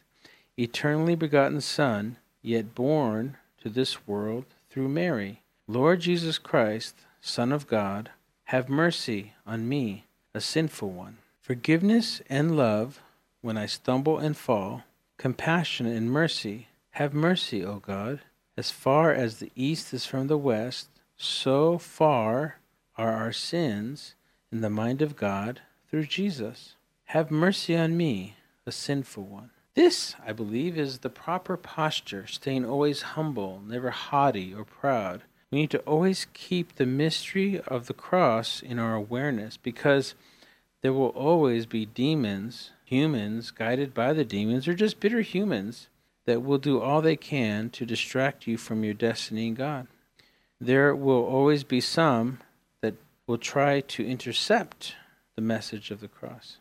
eternally 0.58 1.15
begotten 1.15 1.62
Son, 1.62 2.18
yet 2.41 2.76
born 2.76 3.38
to 3.62 3.70
this 3.70 4.08
world 4.08 4.46
through 4.70 4.88
Mary. 4.89 5.41
Lord 5.68 6.02
Jesus 6.02 6.38
Christ, 6.38 6.96
Son 7.22 7.52
of 7.52 7.68
God, 7.68 8.12
have 8.46 8.70
mercy 8.70 9.34
on 9.46 9.68
me, 9.68 10.06
a 10.34 10.41
sinful 10.41 10.91
one. 10.91 11.18
Forgiveness 11.41 12.22
and 12.30 12.56
love 12.56 13.02
when 13.41 13.58
I 13.58 13.65
stumble 13.65 14.18
and 14.18 14.36
fall, 14.36 14.84
compassion 15.18 15.86
and 15.86 16.12
mercy, 16.12 16.68
have 16.91 17.13
mercy, 17.13 17.63
O 17.63 17.78
God. 17.78 18.22
As 18.58 18.72
far 18.72 19.12
as 19.12 19.39
the 19.39 19.52
east 19.56 19.94
is 19.94 20.06
from 20.06 20.28
the 20.28 20.38
west, 20.38 20.88
so 21.18 21.78
far 21.78 22.60
are 22.98 23.12
our 23.12 23.32
sins 23.32 24.15
in 24.52 24.62
the 24.62 24.70
mind 24.70 25.02
of 25.02 25.15
God 25.15 25.62
through 25.89 26.06
Jesus. 26.06 26.76
Have 27.06 27.30
mercy 27.32 27.76
on 27.76 27.98
me, 27.98 28.36
a 28.65 28.72
sinful 28.72 29.24
one. 29.24 29.52
This, 29.76 30.16
I 30.26 30.32
believe, 30.32 30.78
is 30.78 31.00
the 31.00 31.10
proper 31.10 31.58
posture, 31.58 32.28
staying 32.28 32.66
always 32.66 33.02
humble, 33.02 33.62
never 33.68 33.90
haughty 33.90 34.54
or 34.54 34.64
proud. 34.64 35.24
We 35.52 35.60
need 35.60 35.72
to 35.72 35.80
always 35.80 36.28
keep 36.34 36.76
the 36.76 36.86
mystery 36.86 37.60
of 37.60 37.88
the 37.88 37.94
cross 37.94 38.62
in 38.62 38.80
our 38.80 38.96
awareness 38.96 39.58
because 39.58 40.16
there 40.82 40.94
will 40.94 41.10
always 41.10 41.66
be 41.66 41.86
demons, 41.86 42.72
humans 42.86 43.52
guided 43.52 43.94
by 43.94 44.14
the 44.14 44.24
demons, 44.24 44.66
or 44.66 44.76
just 44.76 45.02
bitter 45.02 45.22
humans 45.22 45.90
that 46.26 46.42
will 46.42 46.58
do 46.58 46.80
all 46.80 47.02
they 47.02 47.18
can 47.18 47.70
to 47.72 47.86
distract 47.86 48.48
you 48.48 48.58
from 48.58 48.86
your 48.86 48.94
destiny 48.94 49.48
in 49.48 49.56
God. 49.56 49.88
There 50.60 50.96
will 50.96 51.26
always 51.26 51.66
be 51.66 51.82
some 51.82 52.40
that 52.80 52.96
will 53.28 53.38
try 53.38 53.82
to 53.82 54.08
intercept 54.08 54.96
the 55.36 55.42
message 55.42 55.92
of 55.92 56.00
the 56.00 56.08
cross. 56.08 56.58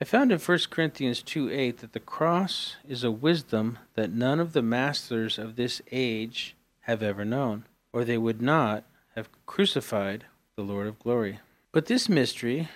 I 0.00 0.04
found 0.04 0.30
in 0.30 0.38
1 0.38 0.58
Corinthians 0.70 1.22
2 1.22 1.50
8 1.50 1.78
that 1.78 1.92
the 1.92 1.98
cross 1.98 2.76
is 2.86 3.02
a 3.02 3.10
wisdom 3.10 3.78
that 3.94 4.12
none 4.12 4.38
of 4.38 4.52
the 4.52 4.62
masters 4.62 5.38
of 5.38 5.56
this 5.56 5.82
age 5.90 6.54
have 6.82 7.02
ever 7.02 7.24
known, 7.24 7.64
or 7.92 8.04
they 8.04 8.16
would 8.16 8.40
not 8.40 8.84
have 9.16 9.28
crucified 9.44 10.24
the 10.54 10.62
Lord 10.62 10.86
of 10.86 11.00
glory. 11.00 11.40
But 11.72 11.86
this 11.86 12.08
mystery, 12.08 12.68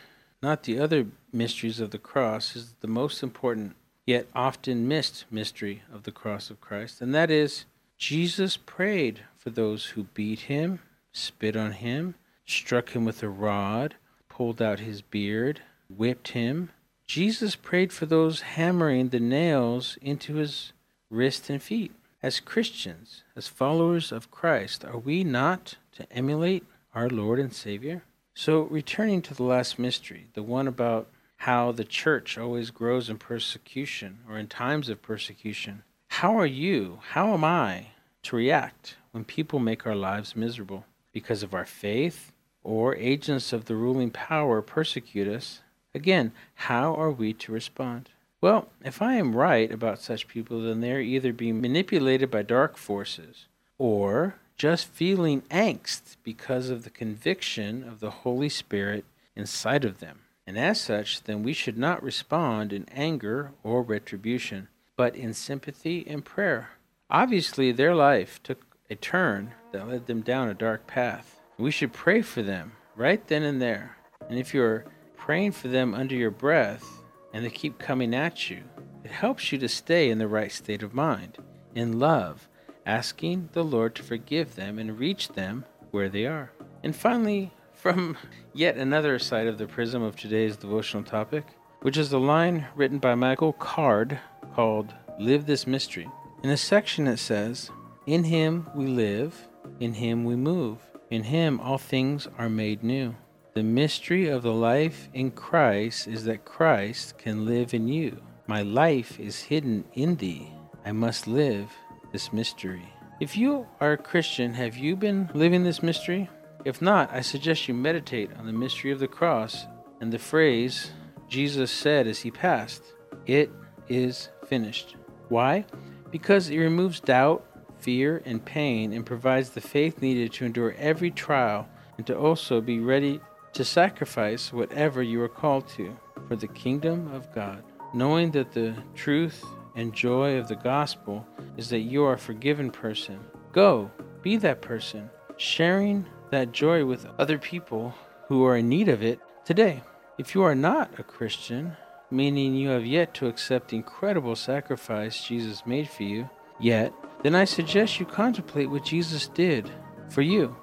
not 0.42 0.64
the 0.64 0.80
other 0.80 1.06
mysteries 1.32 1.78
of 1.78 1.92
the 1.92 1.98
cross, 1.98 2.56
is 2.56 2.74
the 2.80 2.88
most 2.88 3.22
important 3.22 3.76
yet 4.04 4.26
often 4.34 4.88
missed 4.88 5.24
mystery 5.30 5.82
of 5.92 6.02
the 6.02 6.10
cross 6.10 6.50
of 6.50 6.60
Christ, 6.60 7.00
and 7.00 7.14
that 7.14 7.30
is 7.30 7.66
Jesus 7.98 8.56
prayed 8.56 9.20
for 9.38 9.50
those 9.50 9.86
who 9.86 10.08
beat 10.12 10.40
him, 10.40 10.80
spit 11.12 11.54
on 11.54 11.70
him, 11.70 12.16
struck 12.44 12.96
him 12.96 13.04
with 13.04 13.22
a 13.22 13.28
rod, 13.28 13.94
pulled 14.28 14.60
out 14.60 14.80
his 14.80 15.02
beard, 15.02 15.62
whipped 15.88 16.28
him, 16.28 16.70
Jesus 17.12 17.56
prayed 17.56 17.92
for 17.92 18.06
those 18.06 18.40
hammering 18.40 19.10
the 19.10 19.20
nails 19.20 19.98
into 20.00 20.36
his 20.36 20.72
wrists 21.10 21.50
and 21.50 21.62
feet. 21.62 21.92
As 22.22 22.40
Christians, 22.40 23.22
as 23.36 23.48
followers 23.48 24.12
of 24.12 24.30
Christ, 24.30 24.82
are 24.82 24.96
we 24.96 25.22
not 25.22 25.76
to 25.96 26.10
emulate 26.10 26.64
our 26.94 27.10
Lord 27.10 27.38
and 27.38 27.52
Savior? 27.52 28.04
So, 28.32 28.62
returning 28.62 29.20
to 29.20 29.34
the 29.34 29.42
last 29.42 29.78
mystery, 29.78 30.28
the 30.32 30.42
one 30.42 30.66
about 30.66 31.06
how 31.36 31.70
the 31.70 31.84
church 31.84 32.38
always 32.38 32.70
grows 32.70 33.10
in 33.10 33.18
persecution 33.18 34.20
or 34.26 34.38
in 34.38 34.46
times 34.46 34.88
of 34.88 35.02
persecution, 35.02 35.82
how 36.08 36.38
are 36.38 36.46
you, 36.46 37.00
how 37.10 37.34
am 37.34 37.44
I 37.44 37.88
to 38.22 38.36
react 38.36 38.96
when 39.10 39.26
people 39.26 39.58
make 39.58 39.84
our 39.84 39.94
lives 39.94 40.34
miserable 40.34 40.86
because 41.12 41.42
of 41.42 41.52
our 41.52 41.66
faith 41.66 42.32
or 42.64 42.96
agents 42.96 43.52
of 43.52 43.66
the 43.66 43.76
ruling 43.76 44.10
power 44.10 44.62
persecute 44.62 45.28
us 45.28 45.60
Again, 45.94 46.32
how 46.54 46.94
are 46.94 47.10
we 47.10 47.32
to 47.34 47.52
respond? 47.52 48.08
Well, 48.40 48.68
if 48.84 49.02
I 49.02 49.14
am 49.14 49.36
right 49.36 49.70
about 49.70 50.00
such 50.00 50.26
people, 50.26 50.62
then 50.62 50.80
they 50.80 50.92
are 50.92 51.00
either 51.00 51.32
being 51.32 51.60
manipulated 51.60 52.30
by 52.30 52.42
dark 52.42 52.76
forces 52.76 53.46
or 53.78 54.36
just 54.56 54.86
feeling 54.86 55.42
angst 55.42 56.16
because 56.22 56.70
of 56.70 56.84
the 56.84 56.90
conviction 56.90 57.86
of 57.86 58.00
the 58.00 58.10
Holy 58.10 58.48
Spirit 58.48 59.04
inside 59.36 59.84
of 59.84 60.00
them. 60.00 60.20
And 60.46 60.58
as 60.58 60.80
such, 60.80 61.24
then 61.24 61.42
we 61.42 61.52
should 61.52 61.78
not 61.78 62.02
respond 62.02 62.72
in 62.72 62.86
anger 62.90 63.52
or 63.62 63.82
retribution, 63.82 64.68
but 64.96 65.14
in 65.14 65.34
sympathy 65.34 66.04
and 66.08 66.24
prayer. 66.24 66.70
Obviously, 67.10 67.70
their 67.70 67.94
life 67.94 68.42
took 68.42 68.76
a 68.90 68.94
turn 68.94 69.52
that 69.72 69.88
led 69.88 70.06
them 70.06 70.20
down 70.22 70.48
a 70.48 70.54
dark 70.54 70.86
path. 70.86 71.40
We 71.58 71.70
should 71.70 71.92
pray 71.92 72.22
for 72.22 72.42
them 72.42 72.72
right 72.96 73.26
then 73.28 73.42
and 73.42 73.60
there. 73.60 73.96
And 74.28 74.38
if 74.38 74.52
you're 74.52 74.84
praying 75.24 75.52
for 75.52 75.68
them 75.68 75.94
under 75.94 76.16
your 76.16 76.32
breath 76.32 77.00
and 77.32 77.44
they 77.44 77.50
keep 77.50 77.78
coming 77.78 78.12
at 78.12 78.50
you, 78.50 78.60
it 79.04 79.10
helps 79.12 79.52
you 79.52 79.58
to 79.58 79.68
stay 79.68 80.10
in 80.10 80.18
the 80.18 80.26
right 80.26 80.50
state 80.50 80.82
of 80.82 80.92
mind, 80.92 81.38
in 81.76 82.00
love, 82.00 82.48
asking 82.84 83.48
the 83.52 83.62
Lord 83.62 83.94
to 83.94 84.02
forgive 84.02 84.56
them 84.56 84.80
and 84.80 84.98
reach 84.98 85.28
them 85.28 85.64
where 85.92 86.08
they 86.08 86.26
are. 86.26 86.50
And 86.82 86.94
finally, 86.94 87.52
from 87.72 88.18
yet 88.52 88.76
another 88.76 89.16
side 89.20 89.46
of 89.46 89.58
the 89.58 89.68
prism 89.68 90.02
of 90.02 90.16
today's 90.16 90.56
devotional 90.56 91.04
topic, 91.04 91.44
which 91.82 91.96
is 91.96 92.12
a 92.12 92.18
line 92.18 92.66
written 92.74 92.98
by 92.98 93.14
Michael 93.14 93.52
Card 93.52 94.18
called 94.56 94.92
Live 95.20 95.46
This 95.46 95.68
Mystery. 95.68 96.08
In 96.42 96.50
a 96.50 96.56
section 96.56 97.06
it 97.06 97.18
says, 97.18 97.70
In 98.08 98.24
him 98.24 98.66
we 98.74 98.88
live, 98.88 99.46
in 99.78 99.94
him 99.94 100.24
we 100.24 100.34
move, 100.34 100.78
in 101.12 101.22
him 101.22 101.60
all 101.60 101.78
things 101.78 102.26
are 102.38 102.48
made 102.48 102.82
new. 102.82 103.14
The 103.54 103.62
mystery 103.62 104.28
of 104.28 104.42
the 104.42 104.54
life 104.54 105.10
in 105.12 105.30
Christ 105.30 106.08
is 106.08 106.24
that 106.24 106.46
Christ 106.46 107.18
can 107.18 107.44
live 107.44 107.74
in 107.74 107.86
you. 107.86 108.22
My 108.46 108.62
life 108.62 109.20
is 109.20 109.42
hidden 109.42 109.84
in 109.92 110.16
thee. 110.16 110.50
I 110.86 110.92
must 110.92 111.26
live 111.26 111.70
this 112.12 112.32
mystery. 112.32 112.88
If 113.20 113.36
you 113.36 113.66
are 113.78 113.92
a 113.92 113.98
Christian, 113.98 114.54
have 114.54 114.78
you 114.78 114.96
been 114.96 115.28
living 115.34 115.64
this 115.64 115.82
mystery? 115.82 116.30
If 116.64 116.80
not, 116.80 117.12
I 117.12 117.20
suggest 117.20 117.68
you 117.68 117.74
meditate 117.74 118.30
on 118.38 118.46
the 118.46 118.54
mystery 118.54 118.90
of 118.90 119.00
the 119.00 119.06
cross 119.06 119.66
and 120.00 120.10
the 120.10 120.18
phrase 120.18 120.90
Jesus 121.28 121.70
said 121.70 122.06
as 122.06 122.20
he 122.20 122.30
passed 122.30 122.82
It 123.26 123.50
is 123.86 124.30
finished. 124.46 124.96
Why? 125.28 125.66
Because 126.10 126.48
it 126.48 126.56
removes 126.56 127.00
doubt, 127.00 127.44
fear, 127.80 128.22
and 128.24 128.42
pain 128.42 128.94
and 128.94 129.04
provides 129.04 129.50
the 129.50 129.60
faith 129.60 130.00
needed 130.00 130.32
to 130.32 130.46
endure 130.46 130.74
every 130.78 131.10
trial 131.10 131.68
and 131.98 132.06
to 132.06 132.16
also 132.16 132.62
be 132.62 132.80
ready 132.80 133.20
to 133.52 133.64
sacrifice 133.64 134.52
whatever 134.52 135.02
you 135.02 135.20
are 135.22 135.28
called 135.28 135.68
to 135.68 135.96
for 136.28 136.36
the 136.36 136.48
kingdom 136.48 137.12
of 137.12 137.32
God, 137.34 137.62
knowing 137.92 138.30
that 138.30 138.52
the 138.52 138.74
truth 138.94 139.44
and 139.76 139.92
joy 139.92 140.36
of 140.38 140.48
the 140.48 140.56
gospel 140.56 141.26
is 141.56 141.68
that 141.68 141.80
you 141.80 142.04
are 142.04 142.14
a 142.14 142.18
forgiven 142.18 142.70
person. 142.70 143.20
Go, 143.52 143.90
be 144.22 144.36
that 144.38 144.62
person, 144.62 145.10
sharing 145.36 146.06
that 146.30 146.52
joy 146.52 146.84
with 146.84 147.06
other 147.18 147.38
people 147.38 147.94
who 148.28 148.44
are 148.44 148.56
in 148.56 148.68
need 148.68 148.88
of 148.88 149.02
it 149.02 149.20
today. 149.44 149.82
If 150.18 150.34
you 150.34 150.42
are 150.42 150.54
not 150.54 150.98
a 150.98 151.02
Christian, 151.02 151.76
meaning 152.10 152.54
you 152.54 152.68
have 152.70 152.86
yet 152.86 153.12
to 153.14 153.26
accept 153.26 153.68
the 153.68 153.76
incredible 153.76 154.36
sacrifice 154.36 155.24
Jesus 155.24 155.66
made 155.66 155.88
for 155.88 156.04
you, 156.04 156.28
yet, 156.60 156.92
then 157.22 157.34
I 157.34 157.44
suggest 157.44 158.00
you 158.00 158.06
contemplate 158.06 158.70
what 158.70 158.84
Jesus 158.84 159.28
did 159.28 159.70
for 160.08 160.22
you 160.22 160.56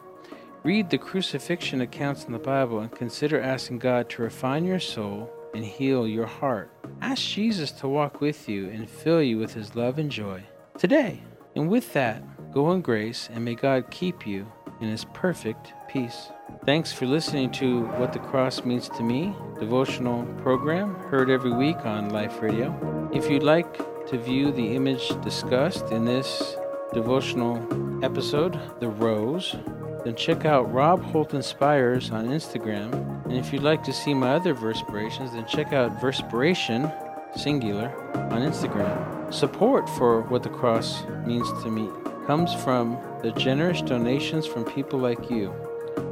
Read 0.62 0.90
the 0.90 0.98
crucifixion 0.98 1.80
accounts 1.80 2.26
in 2.26 2.34
the 2.34 2.40
Bible 2.40 2.80
and 2.80 2.92
consider 2.92 3.40
asking 3.40 3.80
God 3.80 4.10
to 4.10 4.24
refine 4.24 4.66
your 4.66 4.82
soul 4.82 5.32
and 5.56 5.64
heal 5.64 6.06
your 6.06 6.26
heart. 6.26 6.70
Ask 7.02 7.24
Jesus 7.24 7.72
to 7.72 7.88
walk 7.88 8.20
with 8.20 8.50
you 8.50 8.68
and 8.68 8.90
fill 8.90 9.22
you 9.22 9.38
with 9.38 9.54
his 9.54 9.76
love 9.76 9.98
and 9.98 10.12
joy 10.12 10.44
today. 10.78 11.22
And 11.56 11.70
with 11.70 11.94
that, 11.94 12.22
go 12.52 12.72
in 12.72 12.82
grace 12.82 13.30
and 13.32 13.46
may 13.46 13.56
God 13.56 13.90
keep 13.90 14.28
you 14.28 14.52
in 14.82 14.90
his 14.90 15.06
perfect 15.14 15.72
peace. 15.88 16.28
Thanks 16.66 16.92
for 16.92 17.06
listening 17.06 17.52
to 17.54 17.86
What 17.92 18.12
the 18.12 18.20
Cross 18.20 18.66
Means 18.66 18.90
to 18.90 19.02
Me 19.04 19.34
devotional 19.62 20.26
program 20.42 20.94
heard 20.96 21.30
every 21.30 21.54
week 21.54 21.86
on 21.86 22.10
Life 22.10 22.42
Radio. 22.42 23.10
If 23.14 23.30
you'd 23.30 23.44
like 23.44 23.78
to 24.08 24.18
view 24.18 24.52
the 24.52 24.76
image 24.76 25.08
discussed 25.22 25.92
in 25.92 26.04
this 26.04 26.58
devotional 26.94 28.04
episode, 28.04 28.60
The 28.82 28.90
Rose, 28.90 29.56
then 30.04 30.16
check 30.16 30.46
out 30.46 30.72
Rob 30.72 31.04
Holt 31.04 31.34
Inspires 31.34 32.12
on 32.12 32.28
Instagram. 32.28 32.94
And 33.26 33.34
if 33.34 33.52
you'd 33.52 33.64
like 33.64 33.84
to 33.84 33.94
see 33.94 34.14
my 34.14 34.34
other 34.34 34.56
Verspirations, 34.56 35.34
then 35.34 35.46
check 35.46 35.74
out 35.74 36.00
Verspiration, 36.00 36.92
singular, 37.38 37.94
on 38.32 38.42
Instagram. 38.42 39.34
Support 39.34 39.90
for 39.90 40.22
what 40.24 40.44
the 40.44 40.50
cross 40.50 41.04
means 41.26 41.48
to 41.64 41.70
me 41.70 41.90
comes 42.26 42.54
from 42.54 42.98
the 43.24 43.32
generous 43.32 43.82
donations 43.82 44.46
from 44.46 44.64
people 44.64 45.00
like 45.00 45.30
you. 45.30 45.54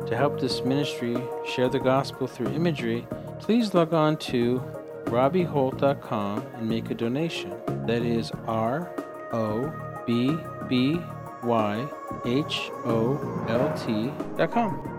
To 0.07 0.15
help 0.15 0.39
this 0.39 0.63
ministry 0.63 1.15
share 1.45 1.69
the 1.69 1.79
gospel 1.79 2.27
through 2.27 2.47
imagery, 2.53 3.05
please 3.39 3.73
log 3.73 3.93
on 3.93 4.17
to 4.17 4.63
robbyholt.com 5.05 6.45
and 6.55 6.67
make 6.67 6.89
a 6.89 6.95
donation. 6.95 7.53
That 7.85 8.01
is 8.01 8.31
R 8.47 8.91
O 9.31 9.71
B 10.05 10.35
B 10.67 10.99
Y 11.43 11.87
H 12.25 12.71
O 12.85 13.17
L 13.47 13.69
T 13.75 14.11
dot 14.37 14.51
com. 14.51 14.96